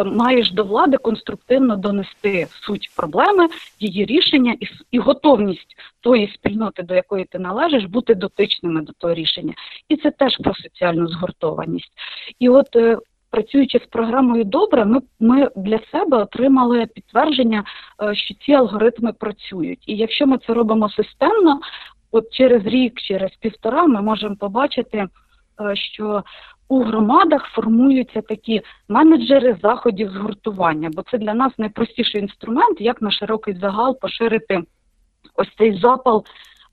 маєш 0.04 0.52
до 0.52 0.64
влади 0.64 0.96
конструктивно 0.96 1.76
донести 1.76 2.46
суть 2.50 2.90
проблеми, 2.96 3.48
її 3.80 4.04
рішення 4.04 4.56
і 4.60 4.66
і 4.90 4.98
готовність 4.98 5.76
тої 6.00 6.32
спільноти, 6.34 6.82
до 6.82 6.94
якої 6.94 7.24
ти 7.24 7.38
належиш, 7.38 7.84
бути 7.84 8.14
дотичними 8.14 8.80
до 8.82 8.92
того 8.92 9.14
рішення. 9.14 9.54
І 9.88 9.96
це 9.96 10.10
теж 10.10 10.36
про 10.36 10.54
соціальну 10.54 11.08
згуртованість. 11.08 11.92
І 12.38 12.48
от 12.48 12.76
е, 12.76 12.98
працюючи 13.30 13.78
з 13.78 13.86
програмою 13.86 14.44
добре, 14.44 14.84
ми 14.84 15.00
ми 15.20 15.50
для 15.56 15.78
себе 15.92 16.16
отримали 16.16 16.86
підтвердження, 16.86 17.64
е, 18.02 18.14
що 18.14 18.34
ці 18.34 18.52
алгоритми 18.52 19.12
працюють. 19.12 19.84
І 19.86 19.96
якщо 19.96 20.26
ми 20.26 20.38
це 20.38 20.54
робимо 20.54 20.90
системно, 20.90 21.60
от 22.12 22.30
через 22.32 22.66
рік, 22.66 23.00
через 23.00 23.30
півтора, 23.40 23.86
ми 23.86 24.02
можемо 24.02 24.36
побачити, 24.36 25.06
що 25.74 26.22
у 26.72 26.82
громадах 26.82 27.46
формуються 27.46 28.22
такі 28.22 28.62
менеджери 28.88 29.56
заходів 29.62 30.10
згуртування, 30.10 30.90
бо 30.92 31.02
це 31.02 31.18
для 31.18 31.34
нас 31.34 31.52
найпростіший 31.58 32.20
інструмент, 32.20 32.80
як 32.80 33.02
на 33.02 33.10
широкий 33.10 33.54
загал 33.54 33.98
поширити 33.98 34.62
ось 35.34 35.48
цей 35.58 35.80
запал, 35.80 36.24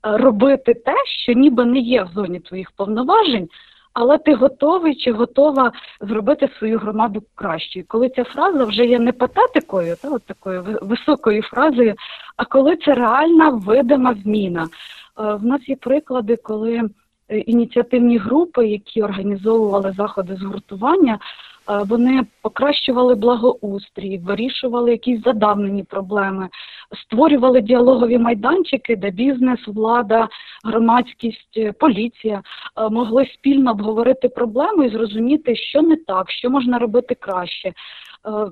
е, 0.06 0.16
робити 0.16 0.74
те, 0.74 0.94
що 1.22 1.32
ніби 1.32 1.64
не 1.64 1.78
є 1.78 2.02
в 2.02 2.08
зоні 2.14 2.40
твоїх 2.40 2.70
повноважень. 2.70 3.48
Але 3.92 4.18
ти 4.18 4.34
готовий 4.34 4.94
чи 4.94 5.12
готова 5.12 5.72
зробити 6.00 6.48
свою 6.58 6.78
громаду 6.78 7.22
кращою. 7.34 7.84
Коли 7.88 8.08
ця 8.08 8.24
фраза 8.24 8.64
вже 8.64 8.86
є 8.86 8.98
не 8.98 9.12
патетикою, 9.12 9.96
та 10.02 10.08
от 10.08 10.26
такою 10.26 10.78
високою 10.82 11.42
фразою, 11.42 11.94
а 12.36 12.44
коли 12.44 12.76
це 12.76 12.94
реальна 12.94 13.48
видима 13.48 14.14
зміна. 14.14 14.62
Е, 14.62 14.68
в 15.34 15.44
нас 15.44 15.68
є 15.68 15.76
приклади, 15.76 16.36
коли 16.36 16.90
ініціативні 17.30 18.18
групи, 18.18 18.66
які 18.66 19.02
організовували 19.02 19.94
заходи 19.96 20.36
згуртування, 20.36 21.14
е, 21.14 21.18
вони 21.88 22.22
покращували 22.42 23.14
благоустрій, 23.14 24.18
вирішували 24.18 24.90
якісь 24.90 25.22
задавнені 25.22 25.82
проблеми, 25.82 26.48
створювали 27.02 27.60
діалогові 27.60 28.18
майданчики, 28.18 28.96
де 28.96 29.10
бізнес, 29.10 29.60
влада, 29.66 30.28
громадськість, 30.64 31.56
е, 31.56 31.72
поліція 31.72 32.42
могли 32.90 33.26
спільно 33.26 33.70
обговорити 33.70 34.28
проблему 34.28 34.84
і 34.84 34.90
зрозуміти, 34.90 35.56
що 35.56 35.82
не 35.82 35.96
так, 35.96 36.30
що 36.30 36.50
можна 36.50 36.78
робити 36.78 37.16
краще. 37.20 37.72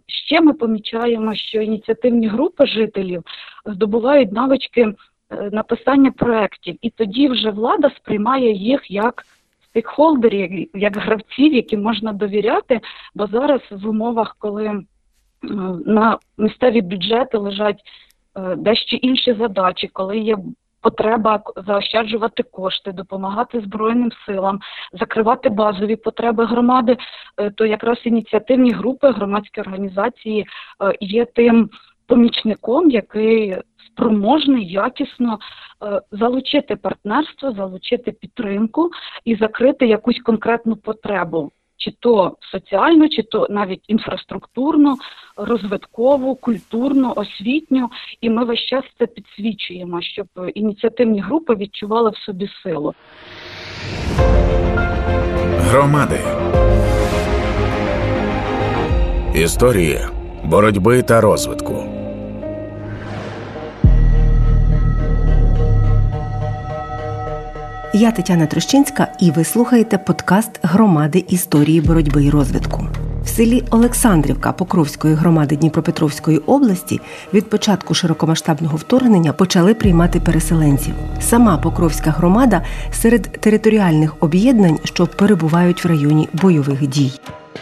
Ще 0.06 0.40
ми 0.40 0.52
помічаємо, 0.52 1.34
що 1.34 1.60
ініціативні 1.60 2.28
групи 2.28 2.66
жителів 2.66 3.22
здобувають 3.66 4.32
навички 4.32 4.82
Е, 4.82 4.94
написання 5.30 6.10
проєктів, 6.10 6.76
і 6.82 6.90
тоді 6.90 7.28
вже 7.28 7.50
влада 7.50 7.90
сприймає 7.90 8.52
їх 8.52 8.90
як 8.90 9.24
стейкхолдерів, 9.70 10.70
як 10.74 10.96
гравців, 10.96 11.54
яким 11.54 11.82
можна 11.82 12.12
довіряти, 12.12 12.80
бо 13.14 13.26
зараз 13.26 13.60
в 13.70 13.88
умовах, 13.88 14.36
коли 14.38 14.66
е, 14.66 14.82
на 15.86 16.18
місцеві 16.38 16.80
бюджети 16.80 17.38
лежать 17.38 17.80
е, 18.36 18.56
дещо 18.56 18.96
інші 18.96 19.34
задачі, 19.34 19.88
коли 19.92 20.18
є 20.18 20.36
потреба 20.80 21.42
заощаджувати 21.66 22.42
кошти, 22.42 22.92
допомагати 22.92 23.60
Збройним 23.60 24.12
силам, 24.26 24.60
закривати 24.92 25.48
базові 25.48 25.96
потреби 25.96 26.44
громади, 26.44 26.96
то 27.54 27.66
якраз 27.66 27.98
ініціативні 28.04 28.72
групи, 28.72 29.10
громадські 29.10 29.60
організації 29.60 30.46
є 31.00 31.24
тим 31.24 31.70
помічником, 32.06 32.90
який 32.90 33.56
спроможний 33.98 34.66
якісно 34.72 35.38
е, 35.82 36.00
залучити 36.12 36.76
партнерство, 36.76 37.52
залучити 37.52 38.12
підтримку 38.12 38.90
і 39.24 39.36
закрити 39.36 39.86
якусь 39.86 40.20
конкретну 40.24 40.76
потребу. 40.76 41.50
Чи 41.76 41.92
то 42.00 42.36
соціальну, 42.52 43.08
чи 43.08 43.22
то 43.22 43.46
навіть 43.50 43.84
інфраструктурну, 43.88 44.96
розвиткову, 45.36 46.34
культурну, 46.34 47.12
освітню, 47.16 47.88
і 48.20 48.30
ми 48.30 48.44
весь 48.44 48.60
час 48.60 48.84
це 48.98 49.06
підсвічуємо, 49.06 50.02
щоб 50.02 50.26
ініціативні 50.54 51.20
групи 51.20 51.54
відчували 51.54 52.10
в 52.10 52.16
собі 52.16 52.48
силу. 52.62 52.94
Громади 55.58 56.20
історії 59.34 59.98
боротьби 60.44 61.02
та 61.02 61.20
розвитку. 61.20 61.87
Я 67.92 68.10
Тетяна 68.10 68.46
Трощинська, 68.46 69.08
і 69.20 69.30
ви 69.30 69.44
слухаєте 69.44 69.98
подкаст 69.98 70.60
громади 70.62 71.24
історії 71.28 71.80
боротьби 71.80 72.24
і 72.24 72.30
розвитку. 72.30 72.84
В 73.24 73.28
селі 73.28 73.64
Олександрівка 73.70 74.52
Покровської 74.52 75.14
громади 75.14 75.56
Дніпропетровської 75.56 76.38
області 76.38 77.00
від 77.34 77.50
початку 77.50 77.94
широкомасштабного 77.94 78.76
вторгнення 78.76 79.32
почали 79.32 79.74
приймати 79.74 80.20
переселенців. 80.20 80.94
Сама 81.20 81.58
Покровська 81.58 82.10
громада 82.10 82.62
серед 82.92 83.22
територіальних 83.22 84.14
об'єднань, 84.20 84.78
що 84.84 85.06
перебувають 85.06 85.84
в 85.84 85.88
районі 85.88 86.28
бойових 86.32 86.86
дій. 86.86 87.12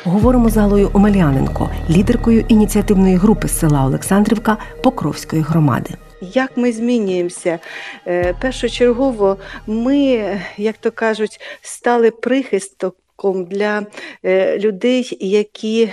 Говоримо 0.04 0.48
з 0.48 0.56
Галою 0.56 0.90
Омеляненко, 0.92 1.70
лідеркою 1.90 2.44
ініціативної 2.48 3.16
групи 3.16 3.48
з 3.48 3.58
села 3.58 3.84
Олександрівка 3.84 4.56
Покровської 4.82 5.42
громади. 5.42 5.90
Як 6.34 6.56
ми 6.56 6.72
змінюємося? 6.72 7.58
Е, 8.06 8.34
першочергово 8.40 9.36
ми, 9.66 10.40
як 10.56 10.76
то 10.76 10.90
кажуть, 10.90 11.40
стали 11.60 12.10
прихистком 12.10 13.44
для 13.44 13.86
е, 14.24 14.58
людей, 14.58 15.16
які 15.20 15.88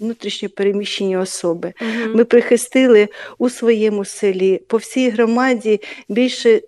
внутрішньо 0.00 0.48
переміщені 0.48 1.16
особи. 1.16 1.72
Угу. 1.80 2.16
Ми 2.16 2.24
прихистили 2.24 3.08
у 3.38 3.50
своєму 3.50 4.04
селі 4.04 4.60
по 4.68 4.76
всій 4.76 5.10
громаді 5.10 5.80
більше 6.08 6.60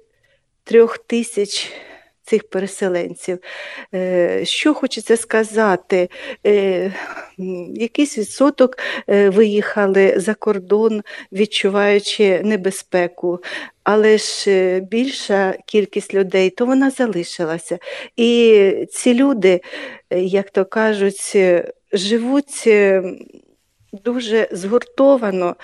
трьох 0.65 0.99
тисяч 0.99 1.73
цих 2.25 2.49
переселенців. 2.49 3.39
Е, 3.95 4.45
що 4.45 4.75
хочеться 4.75 5.17
сказати, 5.17 6.09
е, 6.47 6.93
якийсь 7.75 8.19
відсоток 8.19 8.79
е, 9.09 9.31
виїхали 9.31 10.15
за 10.17 10.35
кордон, 10.35 11.03
відчуваючи 11.33 12.41
небезпеку, 12.45 13.39
але 13.83 14.19
ж 14.19 14.81
більша 14.81 15.55
кількість 15.67 16.15
людей, 16.15 16.51
то 16.51 16.67
вона 16.67 16.91
залишилася. 16.91 17.79
І 18.17 18.87
ці 18.91 19.15
люди, 19.15 19.61
як 20.11 20.51
то 20.51 20.65
кажуть, 20.65 21.37
живуть 21.93 22.69
дуже 23.93 24.49
згуртовано. 24.53 25.57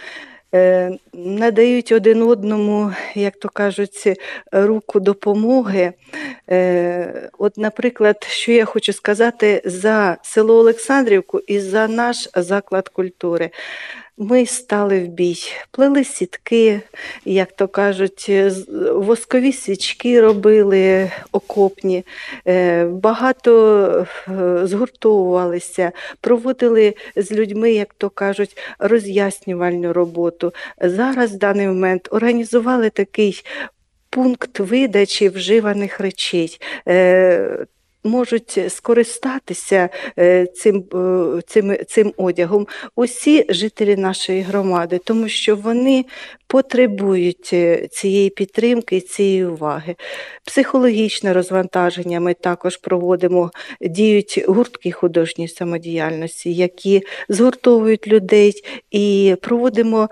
Е, 0.55 0.99
надають 1.15 1.93
один 1.93 2.23
одному, 2.23 2.93
як 3.15 3.37
то 3.37 3.49
кажуть, 3.49 4.19
руку 4.53 5.01
допомоги. 5.01 5.93
Е, 6.51 7.31
от, 7.39 7.59
наприклад, 7.59 8.27
що 8.31 8.53
я 8.53 8.65
хочу 8.65 8.93
сказати 8.93 9.63
за 9.65 10.17
село 10.23 10.59
Олександрівку 10.59 11.39
і 11.39 11.61
за 11.61 11.89
наш 11.89 12.29
заклад 12.35 12.89
культури. 12.89 13.51
Ми 14.23 14.47
стали 14.47 15.01
в 15.01 15.07
бій, 15.09 15.39
плели 15.71 16.05
сітки, 16.05 16.81
як 17.25 17.53
то 17.53 17.69
кажуть, 17.69 18.31
воскові 18.95 19.53
свічки 19.53 20.21
робили 20.21 21.11
окопні, 21.33 22.05
е, 22.47 22.85
багато 22.85 24.07
е, 24.29 24.67
згуртовувалися, 24.67 25.93
проводили 26.21 26.95
з 27.17 27.33
людьми, 27.33 27.73
як 27.73 27.95
то 27.95 28.11
кажуть, 28.11 28.57
роз'яснювальну 28.79 29.93
роботу. 29.93 30.53
Зараз 30.81 31.35
в 31.35 31.39
даний 31.39 31.67
момент 31.67 32.09
організували 32.11 32.91
такий 32.91 33.45
пункт 34.11 34.59
видачі 34.59 35.29
вживаних 35.29 36.01
речей. 36.01 36.61
Можуть 38.05 38.59
скористатися 38.69 39.89
е, 40.19 40.47
цим 40.47 40.85
е, 40.95 41.43
цим, 41.47 41.77
цим 41.89 42.13
одягом 42.17 42.67
усі 42.97 43.47
жителі 43.49 43.97
нашої 43.97 44.41
громади, 44.41 45.01
тому 45.05 45.29
що 45.29 45.57
вони 45.57 46.05
потребують 46.47 47.51
е, 47.53 47.89
цієї 47.91 48.31
підтримки 48.31 48.97
і 48.97 49.01
цієї 49.01 49.45
уваги. 49.45 49.97
Психологічне 50.45 51.33
розвантаження 51.33 52.21
ми 52.21 52.35
також 52.35 52.77
проводимо, 52.77 53.51
діють 53.81 54.45
гуртки 54.49 54.93
художньої 54.93 55.49
самодіяльності, 55.49 56.55
які 56.55 57.03
згуртовують 57.29 58.09
людей 58.09 58.63
і 58.91 59.37
проводимо, 59.43 60.09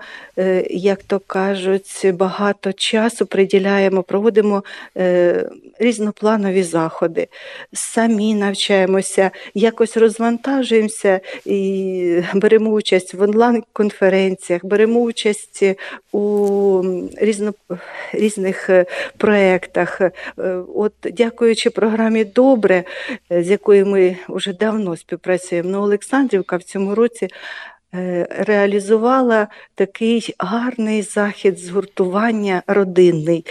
як 0.69 1.03
то 1.03 1.19
кажуть, 1.19 2.11
багато 2.13 2.73
часу 2.73 3.25
приділяємо, 3.25 4.03
проводимо 4.03 4.63
різнопланові 5.79 6.63
заходи 6.63 7.27
самі 7.79 8.35
навчаємося, 8.35 9.31
якось 9.53 9.97
розвантажуємося 9.97 11.19
і 11.45 12.21
беремо 12.33 12.69
участь 12.69 13.13
в 13.13 13.21
онлайн-конференціях, 13.21 14.65
беремо 14.65 14.99
участь 14.99 15.63
у 16.11 16.83
різно, 17.17 17.53
різних 18.13 18.69
е, 18.69 18.85
проєктах. 19.17 20.01
Е, 20.01 20.11
от, 20.75 20.93
Дякуючи 21.03 21.69
програмі 21.69 22.25
Добре, 22.25 22.83
з 23.29 23.49
якою 23.49 23.85
ми 23.85 24.17
вже 24.29 24.53
давно 24.53 24.97
співпрацюємо, 24.97 25.69
ну, 25.69 25.81
Олександрівка 25.81 26.57
в 26.57 26.63
цьому 26.63 26.95
році. 26.95 27.27
Е, 27.93 28.27
реалізувала 28.29 29.47
такий 29.75 30.35
гарний 30.39 31.01
захід 31.01 31.59
згуртування 31.59 32.63
родинний. 32.67 33.45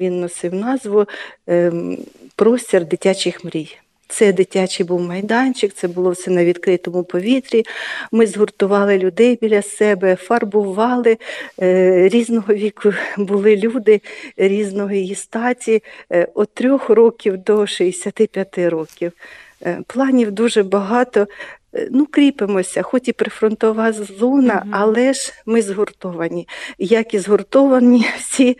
Він 0.00 0.20
носив 0.20 0.54
назву 0.54 1.06
ем, 1.46 1.98
простір 2.36 2.84
дитячих 2.84 3.44
мрій. 3.44 3.78
Це 4.08 4.32
дитячий 4.32 4.86
був 4.86 5.00
майданчик, 5.00 5.72
це 5.74 5.88
було 5.88 6.10
все 6.10 6.30
на 6.30 6.44
відкритому 6.44 7.04
повітрі. 7.04 7.64
Ми 8.12 8.26
згуртували 8.26 8.98
людей 8.98 9.38
біля 9.40 9.62
себе, 9.62 10.16
фарбували 10.16 11.18
е, 11.62 12.08
різного 12.08 12.54
віку 12.54 12.92
були 13.16 13.56
люди 13.56 14.00
різного 14.36 14.92
її 14.92 15.14
статі 15.14 15.82
е, 16.12 16.28
від 16.36 16.48
трьох 16.54 16.90
років 16.90 17.38
до 17.38 17.66
65 17.66 18.58
років. 18.58 19.12
Е, 19.62 19.78
планів 19.86 20.32
дуже 20.32 20.62
багато. 20.62 21.26
Е, 21.74 21.88
ну, 21.90 22.06
кріпимося, 22.06 22.82
хоч 22.82 23.08
і 23.08 23.12
прифронтова 23.12 23.92
зона, 23.92 24.62
угу. 24.64 24.70
але 24.72 25.12
ж 25.12 25.32
ми 25.46 25.62
згуртовані. 25.62 26.48
Як 26.78 27.14
і 27.14 27.18
згуртовані 27.18 28.06
всі, 28.18 28.58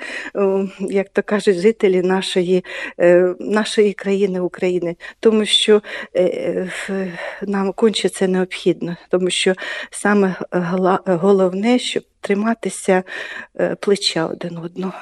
як 0.81 1.09
то 1.09 1.23
кажуть, 1.23 1.57
жителі 1.57 2.03
нашої 2.03 2.65
е, 3.01 3.35
нашої 3.41 3.93
країни 3.93 4.41
України, 4.41 4.97
тому 5.21 5.45
що 5.45 5.83
е, 6.17 6.71
нам 7.43 7.73
конче 7.73 8.09
це 8.09 8.29
необхідно, 8.29 8.97
тому 9.11 9.31
що 9.31 9.55
саме 9.91 10.35
головне, 11.07 11.79
щоб 11.79 12.03
триматися 12.25 13.03
плеча 13.81 14.27
один 14.27 14.59
одного. 14.59 14.93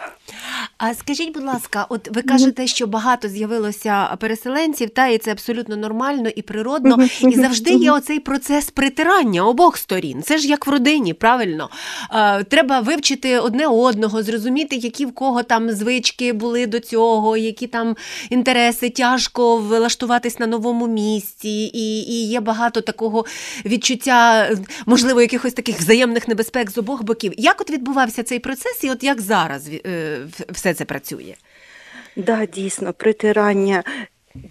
А 0.78 0.94
скажіть, 0.94 1.34
будь 1.34 1.44
ласка, 1.44 1.86
от 1.88 2.08
ви 2.16 2.22
кажете, 2.22 2.66
що 2.66 2.86
багато 2.86 3.28
з'явилося 3.28 4.16
переселенців, 4.20 4.90
та 4.90 5.06
і 5.06 5.18
це 5.18 5.32
абсолютно 5.32 5.76
нормально 5.76 6.28
і 6.36 6.42
природно, 6.42 6.98
і 7.20 7.34
завжди 7.34 7.70
є 7.70 7.92
оцей 7.92 8.20
процес 8.20 8.70
притирання 8.70 9.46
обох 9.46 9.76
сторін. 9.76 10.22
Це 10.22 10.38
ж 10.38 10.48
як 10.48 10.66
в 10.66 10.70
родині, 10.70 11.14
правильно? 11.14 11.70
Е, 12.14 12.44
Треба 12.44 12.80
вивчити 12.80 13.38
одне 13.38 13.66
одного, 13.66 14.22
зрозуміти, 14.22 14.76
які 14.76 15.06
в 15.06 15.12
кого 15.14 15.42
там 15.42 15.70
звички 15.70 16.32
були 16.32 16.66
до 16.66 16.80
цього, 16.80 17.36
які 17.36 17.66
там 17.66 17.96
інтереси, 18.30 18.90
тяжко 18.90 19.56
влаштуватись 19.56 20.38
на 20.38 20.46
новому 20.46 20.86
місці, 20.86 21.70
і, 21.74 22.00
і 22.00 22.28
є 22.28 22.40
багато 22.40 22.80
такого 22.80 23.24
відчуття, 23.64 24.50
можливо, 24.86 25.20
якихось 25.20 25.52
таких 25.52 25.78
взаємних 25.78 26.28
небезпек 26.28 26.70
з 26.70 26.78
обох 26.78 27.02
боків. 27.12 27.32
Як 27.36 27.60
от 27.60 27.70
відбувався 27.70 28.22
цей 28.22 28.38
процес, 28.38 28.84
і 28.84 28.90
от 28.90 29.02
як 29.04 29.20
зараз? 29.20 29.70
Е, 29.86 30.18
все 30.48 30.74
це 30.74 30.84
працює? 30.84 31.34
Так, 32.14 32.24
да, 32.24 32.46
дійсно, 32.46 32.92
притирання 32.92 33.82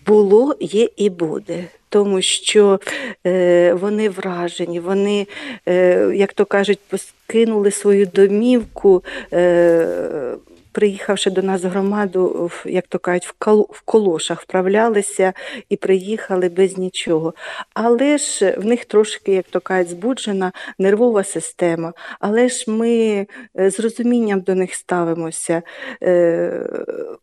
було, 0.06 0.56
є 0.60 0.90
і 0.98 1.10
буде. 1.10 1.64
Тому 1.90 2.22
що 2.22 2.80
е, 3.28 3.74
вони 3.74 4.10
вражені, 4.10 4.80
вони, 4.80 5.28
е, 5.68 6.12
як 6.16 6.34
то 6.34 6.46
кажуть, 6.46 6.80
поскинули 6.90 7.72
свою 7.72 8.06
домівку. 8.06 9.04
Е, 9.34 10.36
приїхавши 10.72 11.30
до 11.30 11.42
нас 11.42 11.64
громаду, 11.64 12.52
як 12.66 12.88
то 12.88 13.00
кажуть, 13.00 13.28
в 13.70 13.82
колошах 13.86 14.42
вправлялися 14.42 15.34
і 15.70 15.76
приїхали 15.76 16.50
без 16.50 16.78
нічого. 16.78 17.34
Але 17.74 18.18
ж 18.18 18.56
в 18.58 18.66
них 18.66 18.86
трошки, 18.86 19.34
як 19.34 19.46
то 19.50 19.60
кажуть, 19.60 19.90
збуджена 19.90 20.52
нервова 20.80 21.24
система. 21.24 21.94
Але 22.20 22.50
ж 22.50 22.72
ми 22.72 23.28
е, 23.60 23.72
з 23.72 23.80
розумінням 23.80 24.42
до 24.42 24.56
них 24.56 24.74
ставимося. 24.74 25.62
Е, 26.04 26.70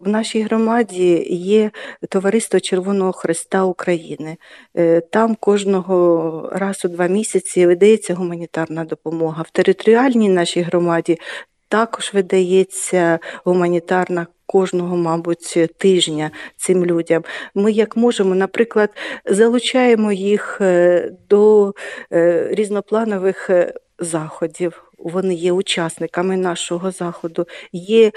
в 0.00 0.08
нашій 0.08 0.42
громаді 0.42 1.26
є 1.30 1.70
товариство 2.08 2.60
Червоного 2.60 3.12
Христа 3.12 3.64
України. 3.64 4.36
Е, 4.76 5.00
там 5.00 5.34
кожного 5.34 6.50
разу 6.52 6.88
два 6.88 7.06
місяці 7.06 7.66
видається 7.66 8.14
гуманітарна 8.14 8.84
допомога. 8.84 9.42
В 9.42 9.50
територіальній 9.50 10.28
нашій 10.28 10.62
громаді 10.62 11.18
також 11.68 12.14
видається 12.14 13.18
гуманітарна 13.44 14.26
кожного, 14.48 14.96
мабуть, 14.96 15.58
тижня 15.78 16.30
цим 16.56 16.86
людям. 16.86 17.24
Ми, 17.54 17.72
як 17.72 17.96
можемо, 17.96 18.34
наприклад, 18.34 18.90
залучаємо 19.24 20.12
їх 20.12 20.58
е, 20.60 21.10
до 21.28 21.74
е, 22.12 22.48
різнопланових 22.50 23.50
е, 23.50 23.74
заходів. 23.98 24.84
Вони 24.98 25.34
є 25.34 25.52
учасниками 25.52 26.36
нашого 26.36 26.90
заходу, 26.90 27.46
є 27.72 28.12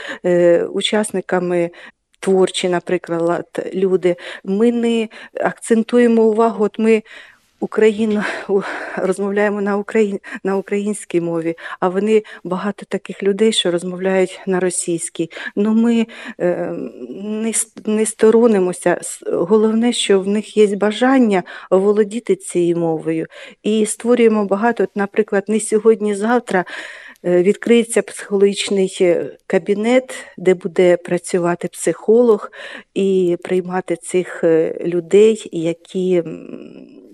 учасниками. 0.69 1.69
Творчі, 2.23 2.69
наприклад, 2.69 3.71
люди. 3.73 4.15
Ми 4.43 4.71
не 4.71 5.09
акцентуємо 5.41 6.23
увагу. 6.23 6.65
От 6.65 6.79
ми 6.79 7.03
Україна 7.61 8.25
розмовляємо 8.97 9.61
на 9.61 9.77
Україн, 9.77 10.19
на 10.43 10.57
українській 10.57 11.21
мові, 11.21 11.55
а 11.79 11.89
вони 11.89 12.23
багато 12.43 12.85
таких 12.85 13.23
людей, 13.23 13.51
що 13.51 13.71
розмовляють 13.71 14.39
на 14.47 14.59
російській. 14.59 15.31
Ну 15.55 15.73
ми 15.73 16.07
е, 16.39 16.73
не 17.19 17.53
не 17.85 18.05
сторонимося. 18.05 19.01
Головне, 19.27 19.93
що 19.93 20.19
в 20.19 20.27
них 20.27 20.57
є 20.57 20.75
бажання 20.75 21.43
володіти 21.71 22.35
цією 22.35 22.77
мовою. 22.77 23.27
І 23.63 23.85
створюємо 23.85 24.45
багато, 24.45 24.83
от, 24.83 24.95
наприклад, 24.95 25.43
не 25.47 25.59
сьогодні-завтра. 25.59 26.65
Е, 27.25 27.43
відкриється 27.43 28.01
психологічний 28.01 28.97
е, 29.01 29.37
кабінет, 29.47 30.13
де 30.37 30.53
буде 30.53 30.97
працювати 30.97 31.67
психолог 31.67 32.51
і 32.93 33.37
приймати 33.43 33.95
цих 33.95 34.43
е, 34.43 34.81
людей, 34.85 35.49
які 35.51 36.23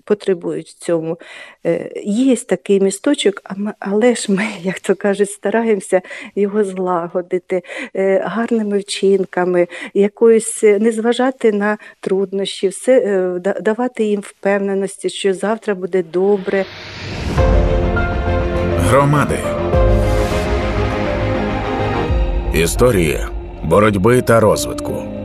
потребують 0.08 0.68
цьому. 0.68 1.18
Е, 1.66 1.90
є 2.04 2.36
такий 2.36 2.80
місточок, 2.80 3.42
але 3.78 4.14
ж 4.14 4.32
ми, 4.32 4.44
як 4.62 4.80
то 4.80 4.94
кажуть, 4.94 5.30
стараємося 5.30 6.00
його 6.36 6.64
злагодити 6.64 7.62
е, 7.96 8.22
гарними 8.26 8.78
вчинками, 8.78 9.66
якоюсь 9.94 10.64
е, 10.64 10.78
не 10.78 10.92
зважати 10.92 11.52
на 11.52 11.78
труднощі, 12.00 12.68
все 12.68 13.00
давати 13.60 14.04
їм 14.04 14.20
впевненості, 14.20 15.10
що 15.10 15.34
завтра 15.34 15.74
буде 15.74 16.02
добре. 16.02 16.64
Громади. 18.76 19.38
Історія 22.54 23.28
боротьби 23.64 24.22
та 24.22 24.40
розвитку. 24.40 25.17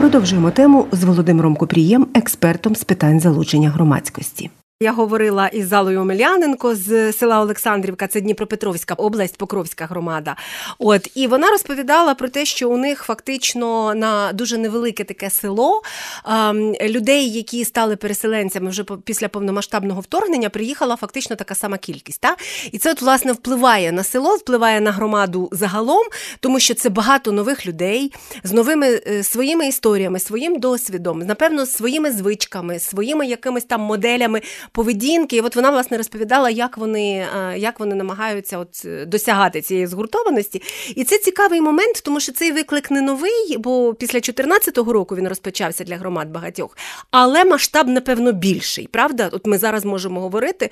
Продовжуємо 0.00 0.50
тему 0.50 0.86
з 0.92 1.04
Володимиром 1.04 1.56
Купрієм, 1.56 2.06
експертом 2.14 2.74
з 2.74 2.84
питань 2.84 3.20
залучення 3.20 3.70
громадськості. 3.70 4.50
Я 4.82 4.92
говорила 4.92 5.46
із 5.48 5.68
Залою 5.68 6.00
Омеляненко 6.00 6.74
з 6.74 7.12
села 7.12 7.40
Олександрівка, 7.40 8.06
це 8.06 8.20
Дніпропетровська 8.20 8.94
область, 8.94 9.36
Покровська 9.36 9.86
громада. 9.86 10.36
От 10.78 11.10
і 11.14 11.26
вона 11.26 11.50
розповідала 11.50 12.14
про 12.14 12.28
те, 12.28 12.44
що 12.44 12.70
у 12.70 12.76
них 12.76 13.02
фактично 13.02 13.94
на 13.94 14.32
дуже 14.32 14.58
невелике 14.58 15.04
таке 15.04 15.30
село 15.30 15.82
ем, 16.26 16.74
людей, 16.74 17.30
які 17.30 17.64
стали 17.64 17.96
переселенцями 17.96 18.70
вже 18.70 18.84
після 19.04 19.28
повномасштабного 19.28 20.00
вторгнення, 20.00 20.48
приїхала 20.48 20.96
фактично 20.96 21.36
така 21.36 21.54
сама 21.54 21.78
кількість. 21.78 22.20
Та? 22.20 22.36
І 22.72 22.78
це 22.78 22.90
от 22.90 23.02
власне 23.02 23.32
впливає 23.32 23.92
на 23.92 24.04
село, 24.04 24.36
впливає 24.36 24.80
на 24.80 24.92
громаду 24.92 25.48
загалом, 25.52 26.02
тому 26.40 26.60
що 26.60 26.74
це 26.74 26.88
багато 26.88 27.32
нових 27.32 27.66
людей 27.66 28.12
з 28.44 28.52
новими 28.52 29.00
е, 29.06 29.22
своїми 29.22 29.68
історіями, 29.68 30.18
своїм 30.18 30.58
досвідом, 30.60 31.18
напевно, 31.18 31.66
своїми 31.66 32.12
звичками, 32.12 32.78
своїми 32.78 33.26
якимись 33.26 33.64
там 33.64 33.80
моделями 33.80 34.40
поведінки. 34.72 35.36
І 35.36 35.40
от 35.40 35.56
вона 35.56 35.70
власне 35.70 35.96
розповідала, 35.96 36.50
як 36.50 36.78
вони 36.78 37.28
е, 37.36 37.58
як 37.58 37.80
вони 37.80 37.94
намагаються 37.94 38.58
от 38.58 38.86
досягати 39.06 39.60
цієї 39.60 39.86
згуртованості. 39.86 40.62
І 40.96 41.04
це 41.04 41.18
цікавий 41.18 41.60
момент, 41.60 42.02
тому 42.04 42.20
що 42.20 42.32
цей 42.32 42.52
виклик 42.52 42.90
не 42.90 43.00
новий, 43.00 43.56
бо 43.58 43.94
після 43.94 44.20
2014 44.20 44.78
року 44.78 45.16
він 45.16 45.28
розпочався 45.28 45.84
для 45.84 45.96
громад 45.96 46.28
багатьох, 46.28 46.76
але 47.10 47.44
масштаб, 47.44 47.88
напевно, 47.88 48.32
більший. 48.32 48.86
Правда? 48.86 49.30
От 49.32 49.46
ми 49.46 49.58
зараз 49.58 49.84
можемо 49.84 50.20
говорити 50.20 50.70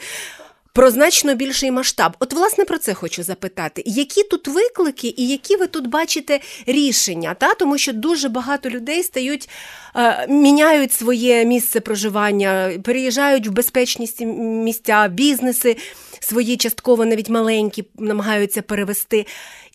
про 0.79 0.91
значно 0.91 1.35
більший 1.35 1.71
масштаб. 1.71 2.17
От, 2.21 2.33
власне, 2.33 2.65
про 2.65 2.79
це 2.79 2.95
хочу 2.95 3.23
запитати. 3.23 3.83
Які 3.87 4.23
тут 4.23 4.49
виклики 4.49 5.15
і 5.17 5.29
які 5.29 5.57
ви 5.57 5.67
тут 5.67 5.87
бачите 5.87 6.41
рішення? 6.67 7.35
Та? 7.35 7.55
Тому 7.55 7.79
що 7.79 7.93
дуже 7.93 8.29
багато 8.29 8.71
людей 8.71 9.03
стають, 9.03 9.49
е, 9.97 10.27
міняють 10.29 10.93
своє 10.93 11.45
місце 11.45 11.81
проживання, 11.81 12.73
переїжджають 12.85 13.47
в 13.47 13.51
безпечність 13.51 14.21
місця, 14.21 15.09
бізнеси 15.09 15.77
свої 16.21 16.57
частково 16.57 17.05
навіть 17.05 17.29
маленькі, 17.29 17.85
намагаються 17.99 18.63
перевести. 18.63 19.27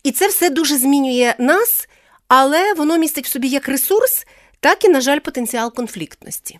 І 0.02 0.10
це 0.10 0.28
все 0.28 0.50
дуже 0.50 0.78
змінює 0.78 1.34
нас, 1.38 1.88
але 2.28 2.74
воно 2.74 2.98
містить 2.98 3.26
в 3.26 3.30
собі 3.30 3.48
як 3.48 3.68
ресурс, 3.68 4.26
так 4.60 4.84
і, 4.84 4.88
на 4.88 5.00
жаль, 5.00 5.18
потенціал 5.18 5.74
конфліктності. 5.74 6.58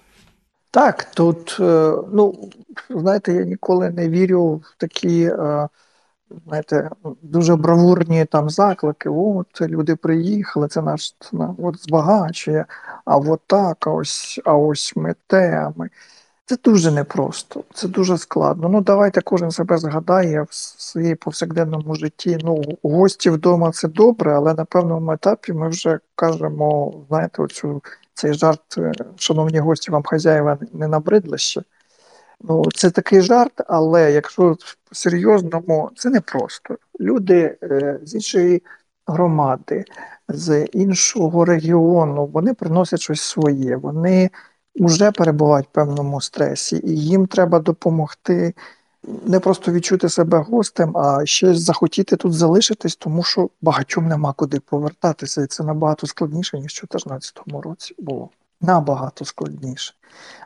Так, 0.75 1.05
тут, 1.05 1.57
е, 1.61 1.93
ну, 2.13 2.51
знаєте, 2.91 3.33
я 3.33 3.45
ніколи 3.45 3.91
не 3.91 4.09
вірю 4.09 4.55
в 4.55 4.75
такі, 4.79 5.25
е, 5.25 5.69
знаєте, 6.47 6.91
дуже 7.23 7.57
бравурні 7.57 8.25
там 8.25 8.51
заклики. 8.51 9.09
От 9.09 9.61
люди 9.61 9.97
приїхали, 9.97 10.69
це 10.69 10.83
наш 10.83 11.15
от 11.59 11.83
збагачує, 11.83 12.67
а 13.05 13.17
от 13.17 13.41
так, 13.47 13.87
а 13.87 13.91
ось, 13.91 14.41
а 14.45 14.55
ось 14.55 14.97
ми 14.97 15.15
те. 15.27 15.73
Ми. 15.77 15.91
Це 16.47 16.57
дуже 16.65 16.91
непросто, 16.91 17.65
це 17.75 17.89
дуже 17.89 18.19
складно. 18.19 18.69
Ну, 18.69 18.81
давайте 18.81 19.21
кожен 19.21 19.51
себе 19.51 19.79
згадає 19.79 20.43
в 20.43 20.49
своїй 20.55 21.15
повсякденному 21.15 21.95
житті. 21.95 22.39
Ну, 22.45 22.63
гості 22.83 23.31
вдома 23.31 23.73
це 23.73 23.89
добре, 23.89 24.37
але 24.37 24.55
на 24.55 24.65
певному 24.65 25.13
етапі 25.13 25.53
ми 25.53 25.69
вже 25.69 26.01
кажемо, 26.15 26.95
знаєте, 27.09 27.43
оцю 27.43 27.83
цей 28.15 28.35
жарт, 28.35 28.79
е, 28.79 28.93
шановні 29.17 29.59
гості, 29.59 29.91
вам 29.91 30.03
хазяїва 30.03 30.59
не 30.73 30.89
набридли 30.89 31.39
ще. 31.39 31.63
Ну, 32.41 32.65
Це 32.75 32.91
такий 32.91 33.21
жарт, 33.21 33.61
але 33.67 34.13
якщо 34.13 34.57
по-серйозному, 34.89 35.91
це 35.97 36.11
не 36.11 36.21
просто. 36.21 36.77
Люди 37.01 37.57
е, 37.63 37.99
з 38.05 38.15
іншої 38.15 38.63
громади, 39.07 39.85
з 40.29 40.65
іншого 40.65 41.45
регіону, 41.45 42.27
вони 42.27 42.55
приносять 42.55 43.01
щось 43.01 43.21
своє, 43.21 43.77
вони 43.77 44.31
вже 44.77 45.11
перебувають 45.13 45.67
в 45.67 45.75
певному 45.75 46.21
стресі, 46.21 46.81
і 46.85 46.97
їм 46.97 47.27
треба 47.27 47.59
допомогти 47.59 48.55
не 49.27 49.41
просто 49.41 49.73
відчути 49.73 50.09
себе 50.09 50.39
гостем, 50.39 50.97
а 50.97 51.27
ще 51.27 51.55
захотіти 51.55 52.17
тут 52.17 52.33
залишитись, 52.33 52.97
тому 52.97 53.23
що 53.23 53.49
багатьом 53.63 54.07
нема 54.09 54.33
куди 54.33 54.61
повертатися. 54.61 55.43
І 55.43 55.47
це 55.47 55.65
набагато 55.65 56.07
складніше, 56.07 56.59
ніж 56.59 56.81
у 56.85 56.87
2014 56.87 57.39
році 57.65 57.95
було. 57.99 58.31
Набагато 58.61 59.25
складніше. 59.25 59.95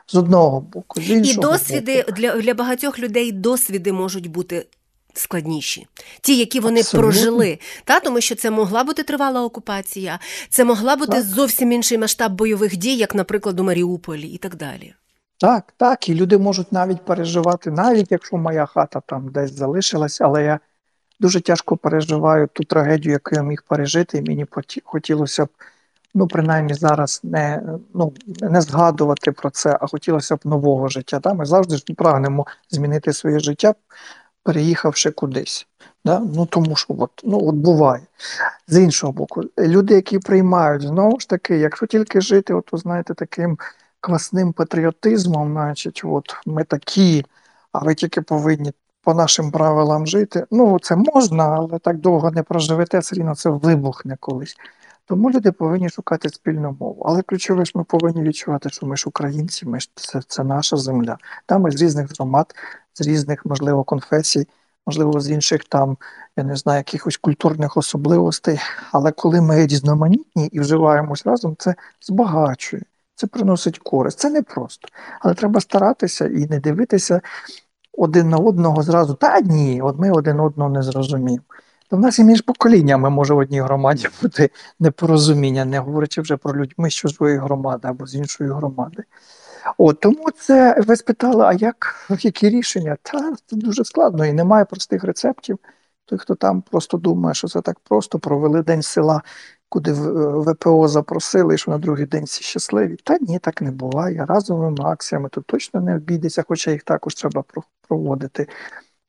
З 0.07 0.15
одного 0.15 0.61
боку, 0.61 1.01
з 1.01 1.09
іншого 1.09 1.47
І 1.47 1.51
досвіди 1.51 1.97
боку. 1.97 2.11
для 2.11 2.41
для 2.41 2.53
багатьох 2.53 2.99
людей 2.99 3.31
досвіди 3.31 3.93
можуть 3.93 4.27
бути 4.27 4.65
складніші, 5.13 5.87
ті, 6.21 6.37
які 6.37 6.59
вони 6.59 6.79
Абсолютно. 6.79 7.09
прожили. 7.11 7.59
Та 7.83 7.99
Тому 7.99 8.21
що 8.21 8.35
це 8.35 8.51
могла 8.51 8.83
бути 8.83 9.03
тривала 9.03 9.43
окупація, 9.43 10.19
це 10.49 10.63
могла 10.65 10.95
бути 10.95 11.11
так. 11.11 11.23
зовсім 11.23 11.71
інший 11.71 11.97
масштаб 11.97 12.31
бойових 12.35 12.77
дій, 12.77 12.95
як, 12.95 13.15
наприклад, 13.15 13.59
у 13.59 13.63
Маріуполі 13.63 14.27
і 14.27 14.37
так 14.37 14.55
далі. 14.55 14.93
Так, 15.39 15.73
так, 15.77 16.09
і 16.09 16.15
люди 16.15 16.37
можуть 16.37 16.71
навіть 16.71 17.05
переживати, 17.05 17.71
навіть 17.71 18.11
якщо 18.11 18.37
моя 18.37 18.65
хата 18.65 19.01
там 19.05 19.29
десь 19.31 19.53
залишилась, 19.53 20.21
але 20.21 20.43
я 20.43 20.59
дуже 21.19 21.41
тяжко 21.41 21.77
переживаю 21.77 22.47
ту 22.47 22.63
трагедію, 22.63 23.11
яку 23.11 23.35
я 23.35 23.41
міг 23.41 23.63
пережити, 23.67 24.17
і 24.17 24.21
мені 24.21 24.45
хотілося 24.83 25.45
б, 25.45 25.49
ну, 26.15 26.27
принаймні 26.27 26.73
зараз 26.73 27.21
не 27.23 27.61
ну, 27.93 28.13
не 28.41 28.61
згадувати 28.61 29.31
про 29.31 29.49
це, 29.49 29.77
а 29.81 29.87
хотілося 29.87 30.35
б 30.35 30.39
нового 30.43 30.87
життя. 30.87 31.19
Да? 31.19 31.33
Ми 31.33 31.45
завжди 31.45 31.77
ж 31.77 31.83
прагнемо 31.97 32.45
змінити 32.69 33.13
своє 33.13 33.39
життя, 33.39 33.73
переїхавши 34.43 35.11
кудись. 35.11 35.67
Да? 36.05 36.19
Ну 36.19 36.45
тому 36.45 36.75
що 36.75 36.95
от, 36.97 37.11
ну, 37.23 37.47
от 37.47 37.55
буває. 37.55 38.03
З 38.67 38.81
іншого 38.81 39.13
боку, 39.13 39.43
люди, 39.59 39.93
які 39.93 40.19
приймають, 40.19 40.81
знову 40.81 41.19
ж 41.19 41.29
таки, 41.29 41.57
якщо 41.57 41.85
тільки 41.85 42.21
жити, 42.21 42.53
от, 42.53 42.69
знаєте, 42.73 43.13
таким 43.13 43.57
квасним 44.01 44.53
патріотизмом, 44.53 45.51
значить, 45.51 46.01
от 46.03 46.35
ми 46.45 46.63
такі, 46.63 47.25
а 47.71 47.79
ви 47.79 47.95
тільки 47.95 48.21
повинні 48.21 48.71
по 49.03 49.13
нашим 49.13 49.51
правилам 49.51 50.07
жити. 50.07 50.45
Ну, 50.51 50.79
це 50.79 50.95
можна, 50.95 51.43
але 51.43 51.79
так 51.79 51.97
довго 51.97 52.31
не 52.31 52.43
проживете, 52.43 52.99
все 52.99 53.15
рівно 53.15 53.35
це 53.35 53.49
вибухне 53.49 54.17
колись. 54.19 54.55
Тому 55.05 55.31
люди 55.31 55.51
повинні 55.51 55.89
шукати 55.89 56.29
спільну 56.29 56.77
мову. 56.79 57.03
Але 57.05 57.21
ключове 57.21 57.65
ж 57.65 57.71
ми 57.75 57.83
повинні 57.83 58.23
відчувати, 58.23 58.69
що 58.69 58.85
ми 58.85 58.97
ж 58.97 59.03
українці, 59.07 59.65
ми 59.65 59.79
ж 59.79 59.89
це, 59.95 60.21
це 60.27 60.43
наша 60.43 60.77
земля. 60.77 61.17
Там 61.45 61.61
ми 61.61 61.71
з 61.71 61.81
різних 61.81 62.11
громад, 62.17 62.55
з 62.93 63.01
різних, 63.01 63.45
можливо, 63.45 63.83
конфесій, 63.83 64.47
можливо, 64.87 65.19
з 65.19 65.29
інших 65.29 65.63
там, 65.63 65.97
я 66.37 66.43
не 66.43 66.55
знаю, 66.55 66.77
якихось 66.77 67.17
культурних 67.17 67.77
особливостей. 67.77 68.59
Але 68.91 69.11
коли 69.11 69.41
ми 69.41 69.67
різноманітні 69.67 70.47
і 70.47 70.59
вживаємось 70.59 71.25
разом, 71.25 71.55
це 71.59 71.75
збагачує 72.01 72.83
це 73.19 73.27
приносить 73.27 73.79
користь. 73.79 74.19
Це 74.19 74.29
непросто. 74.29 74.87
Але 75.21 75.33
треба 75.33 75.61
старатися 75.61 76.25
і 76.25 76.47
не 76.47 76.59
дивитися 76.59 77.21
один 77.97 78.29
на 78.29 78.37
одного 78.37 78.83
зразу. 78.83 79.13
Та 79.13 79.41
ні, 79.41 79.81
от 79.81 79.99
ми 79.99 80.11
один 80.11 80.39
одного 80.39 80.69
не 80.69 80.83
зрозуміємо. 80.83 81.43
То 81.89 81.97
в 81.97 81.99
нас 81.99 82.19
і 82.19 82.23
між 82.23 82.41
поколіннями 82.41 83.09
може 83.09 83.33
в 83.33 83.37
одній 83.37 83.61
громаді 83.61 84.07
бути 84.21 84.49
непорозуміння, 84.79 85.65
не 85.65 85.79
говорячи 85.79 86.21
вже 86.21 86.37
про 86.37 86.55
людьми 86.61 86.89
з 86.89 86.93
чужої 86.93 87.37
громади 87.37 87.87
або 87.87 88.07
з 88.07 88.15
іншої 88.15 88.49
громади. 88.49 89.03
От, 89.77 89.99
Тому 89.99 90.31
це 90.31 90.81
ви 90.87 90.95
спитали, 90.95 91.43
а 91.43 91.53
як 91.53 91.95
які 92.19 92.49
рішення? 92.49 92.97
Та 93.01 93.33
це 93.45 93.55
дуже 93.55 93.85
складно 93.85 94.25
і 94.25 94.33
немає 94.33 94.65
простих 94.65 95.03
рецептів. 95.03 95.59
Той, 96.09 96.19
хто 96.19 96.35
там 96.35 96.61
просто 96.61 96.97
думає, 96.97 97.35
що 97.35 97.47
це 97.47 97.61
так 97.61 97.79
просто, 97.79 98.19
провели 98.19 98.63
день 98.63 98.81
села 98.81 99.21
куди 99.69 99.93
ВПО 99.93 100.87
запросили, 100.87 101.57
що 101.57 101.71
на 101.71 101.77
другий 101.77 102.05
день 102.05 102.23
всі 102.23 102.43
щасливі. 102.43 102.95
Та 103.03 103.17
ні, 103.21 103.39
так 103.39 103.61
не 103.61 103.71
буває. 103.71 104.25
Разовими 104.29 104.77
акціями 104.83 105.29
тут 105.29 105.45
точно 105.45 105.81
не 105.81 105.95
обійдеться, 105.95 106.43
хоча 106.47 106.71
їх 106.71 106.83
також 106.83 107.15
треба 107.15 107.43
проводити. 107.87 108.47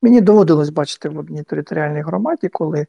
Мені 0.03 0.21
доводилось 0.21 0.71
бачити 0.71 1.09
в 1.09 1.19
одній 1.19 1.43
територіальній 1.43 2.03
громаді, 2.03 2.49
коли 2.49 2.87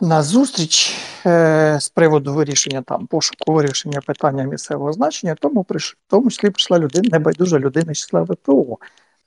на 0.00 0.22
зустріч 0.22 0.98
е, 1.26 1.76
з 1.80 1.88
приводу 1.88 2.34
вирішення 2.34 2.82
там 2.82 3.06
пошуку 3.06 3.52
вирішення 3.52 4.00
питання 4.00 4.44
місцевого 4.44 4.92
значення, 4.92 5.34
тому 5.40 5.64
приш, 5.64 5.98
в 6.08 6.10
тому 6.10 6.30
числі 6.30 6.50
прийшла 6.50 6.78
людина, 6.78 7.08
небайдужа 7.12 7.58
людина 7.58 7.94
числа 7.94 8.22
ВПО. 8.22 8.78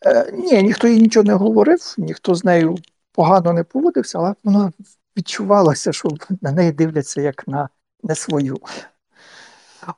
Е, 0.06 0.32
Ні, 0.34 0.64
ніхто 0.64 0.88
їй 0.88 1.02
нічого 1.02 1.24
не 1.24 1.34
говорив, 1.34 1.96
ніхто 1.98 2.36
з 2.36 2.44
нею 2.44 2.78
погано 3.18 3.54
не 3.54 3.64
поводився, 3.64 4.20
але 4.20 4.36
воно 4.44 4.72
відчувалося, 5.18 5.92
що 5.92 6.10
на 6.42 6.52
неї 6.52 6.72
дивляться 6.72 7.22
як 7.22 7.48
на 7.48 7.70
не 8.04 8.16
свою. 8.16 8.58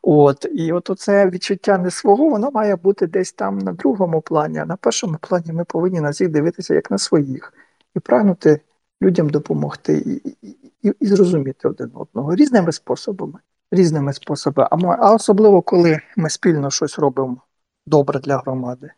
От, 0.01 0.45
І 0.53 0.71
от 0.71 0.89
оце 0.89 1.29
відчуття 1.29 1.77
не 1.77 1.91
свого, 1.91 2.29
воно 2.29 2.51
має 2.51 2.75
бути 2.75 3.07
десь 3.07 3.31
там 3.31 3.57
на 3.57 3.73
другому 3.73 4.21
плані, 4.21 4.57
а 4.57 4.65
на 4.65 4.75
першому 4.75 5.17
плані 5.21 5.51
ми 5.53 5.63
повинні 5.63 6.01
на 6.01 6.09
всіх 6.09 6.29
дивитися 6.29 6.73
як 6.73 6.91
на 6.91 6.97
своїх 6.97 7.53
і 7.95 7.99
прагнути 7.99 8.61
людям 9.01 9.29
допомогти 9.29 9.97
і, 9.97 10.35
і, 10.83 10.93
і 10.99 11.07
зрозуміти 11.07 11.67
один 11.67 11.91
одного 11.93 12.35
різними 12.35 12.71
способами. 12.71 13.39
Різними 13.71 14.13
способами, 14.13 14.97
а, 14.99 15.13
особливо, 15.13 15.61
коли 15.61 15.99
ми 16.17 16.29
спільно 16.29 16.71
щось 16.71 16.99
робимо 16.99 17.37
добре 17.85 18.19
для 18.19 18.37
громади, 18.37 18.91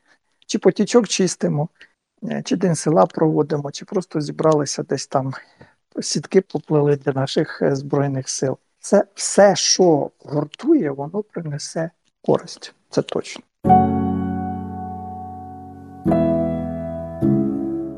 чи 0.47 0.59
потічок 0.59 1.07
чистимо, 1.07 1.69
чи 2.43 2.55
день 2.55 2.75
села 2.75 3.05
проводимо, 3.05 3.71
чи 3.71 3.85
просто 3.85 4.21
зібралися 4.21 4.83
десь 4.83 5.07
там, 5.07 5.33
сітки 6.01 6.41
поплили 6.41 6.95
для 6.95 7.11
наших 7.11 7.61
е, 7.61 7.75
збройних 7.75 8.29
сил. 8.29 8.57
Це 8.79 9.03
все, 9.15 9.55
що 9.55 10.09
гуртує, 10.25 10.91
воно 10.91 11.23
принесе 11.23 11.91
користь. 12.21 12.73
Це 12.89 13.01
точно. 13.01 13.43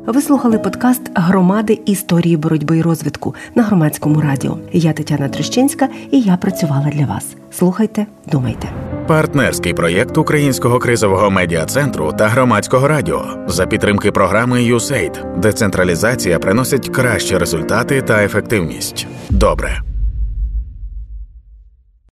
Ви 0.06 0.22
слухали 0.22 0.60
подкаст 0.60 1.02
Громади 1.16 1.80
історії 1.86 2.38
боротьби 2.38 2.78
і 2.78 2.82
розвитку 2.82 3.36
на 3.56 3.64
громадському 3.64 4.22
радіо. 4.22 4.58
Я 4.72 4.94
Тетяна 4.94 5.30
Трещинська 5.30 5.90
і 6.12 6.22
я 6.22 6.38
працювала 6.38 6.90
для 6.90 7.06
вас. 7.06 7.36
Слухайте, 7.52 8.06
думайте. 8.32 8.93
Партнерський 9.08 9.74
проєкт 9.74 10.18
Українського 10.18 10.80
кризового 10.80 11.30
медіа 11.30 11.66
центру 11.66 12.14
та 12.18 12.28
громадського 12.28 12.88
радіо 12.88 13.26
за 13.48 13.66
підтримки 13.66 14.12
програми 14.12 14.60
USAID. 14.60 15.40
Децентралізація 15.40 16.40
приносить 16.40 16.90
кращі 16.90 17.38
результати 17.38 18.02
та 18.02 18.24
ефективність. 18.24 19.08
Добре. 19.30 19.93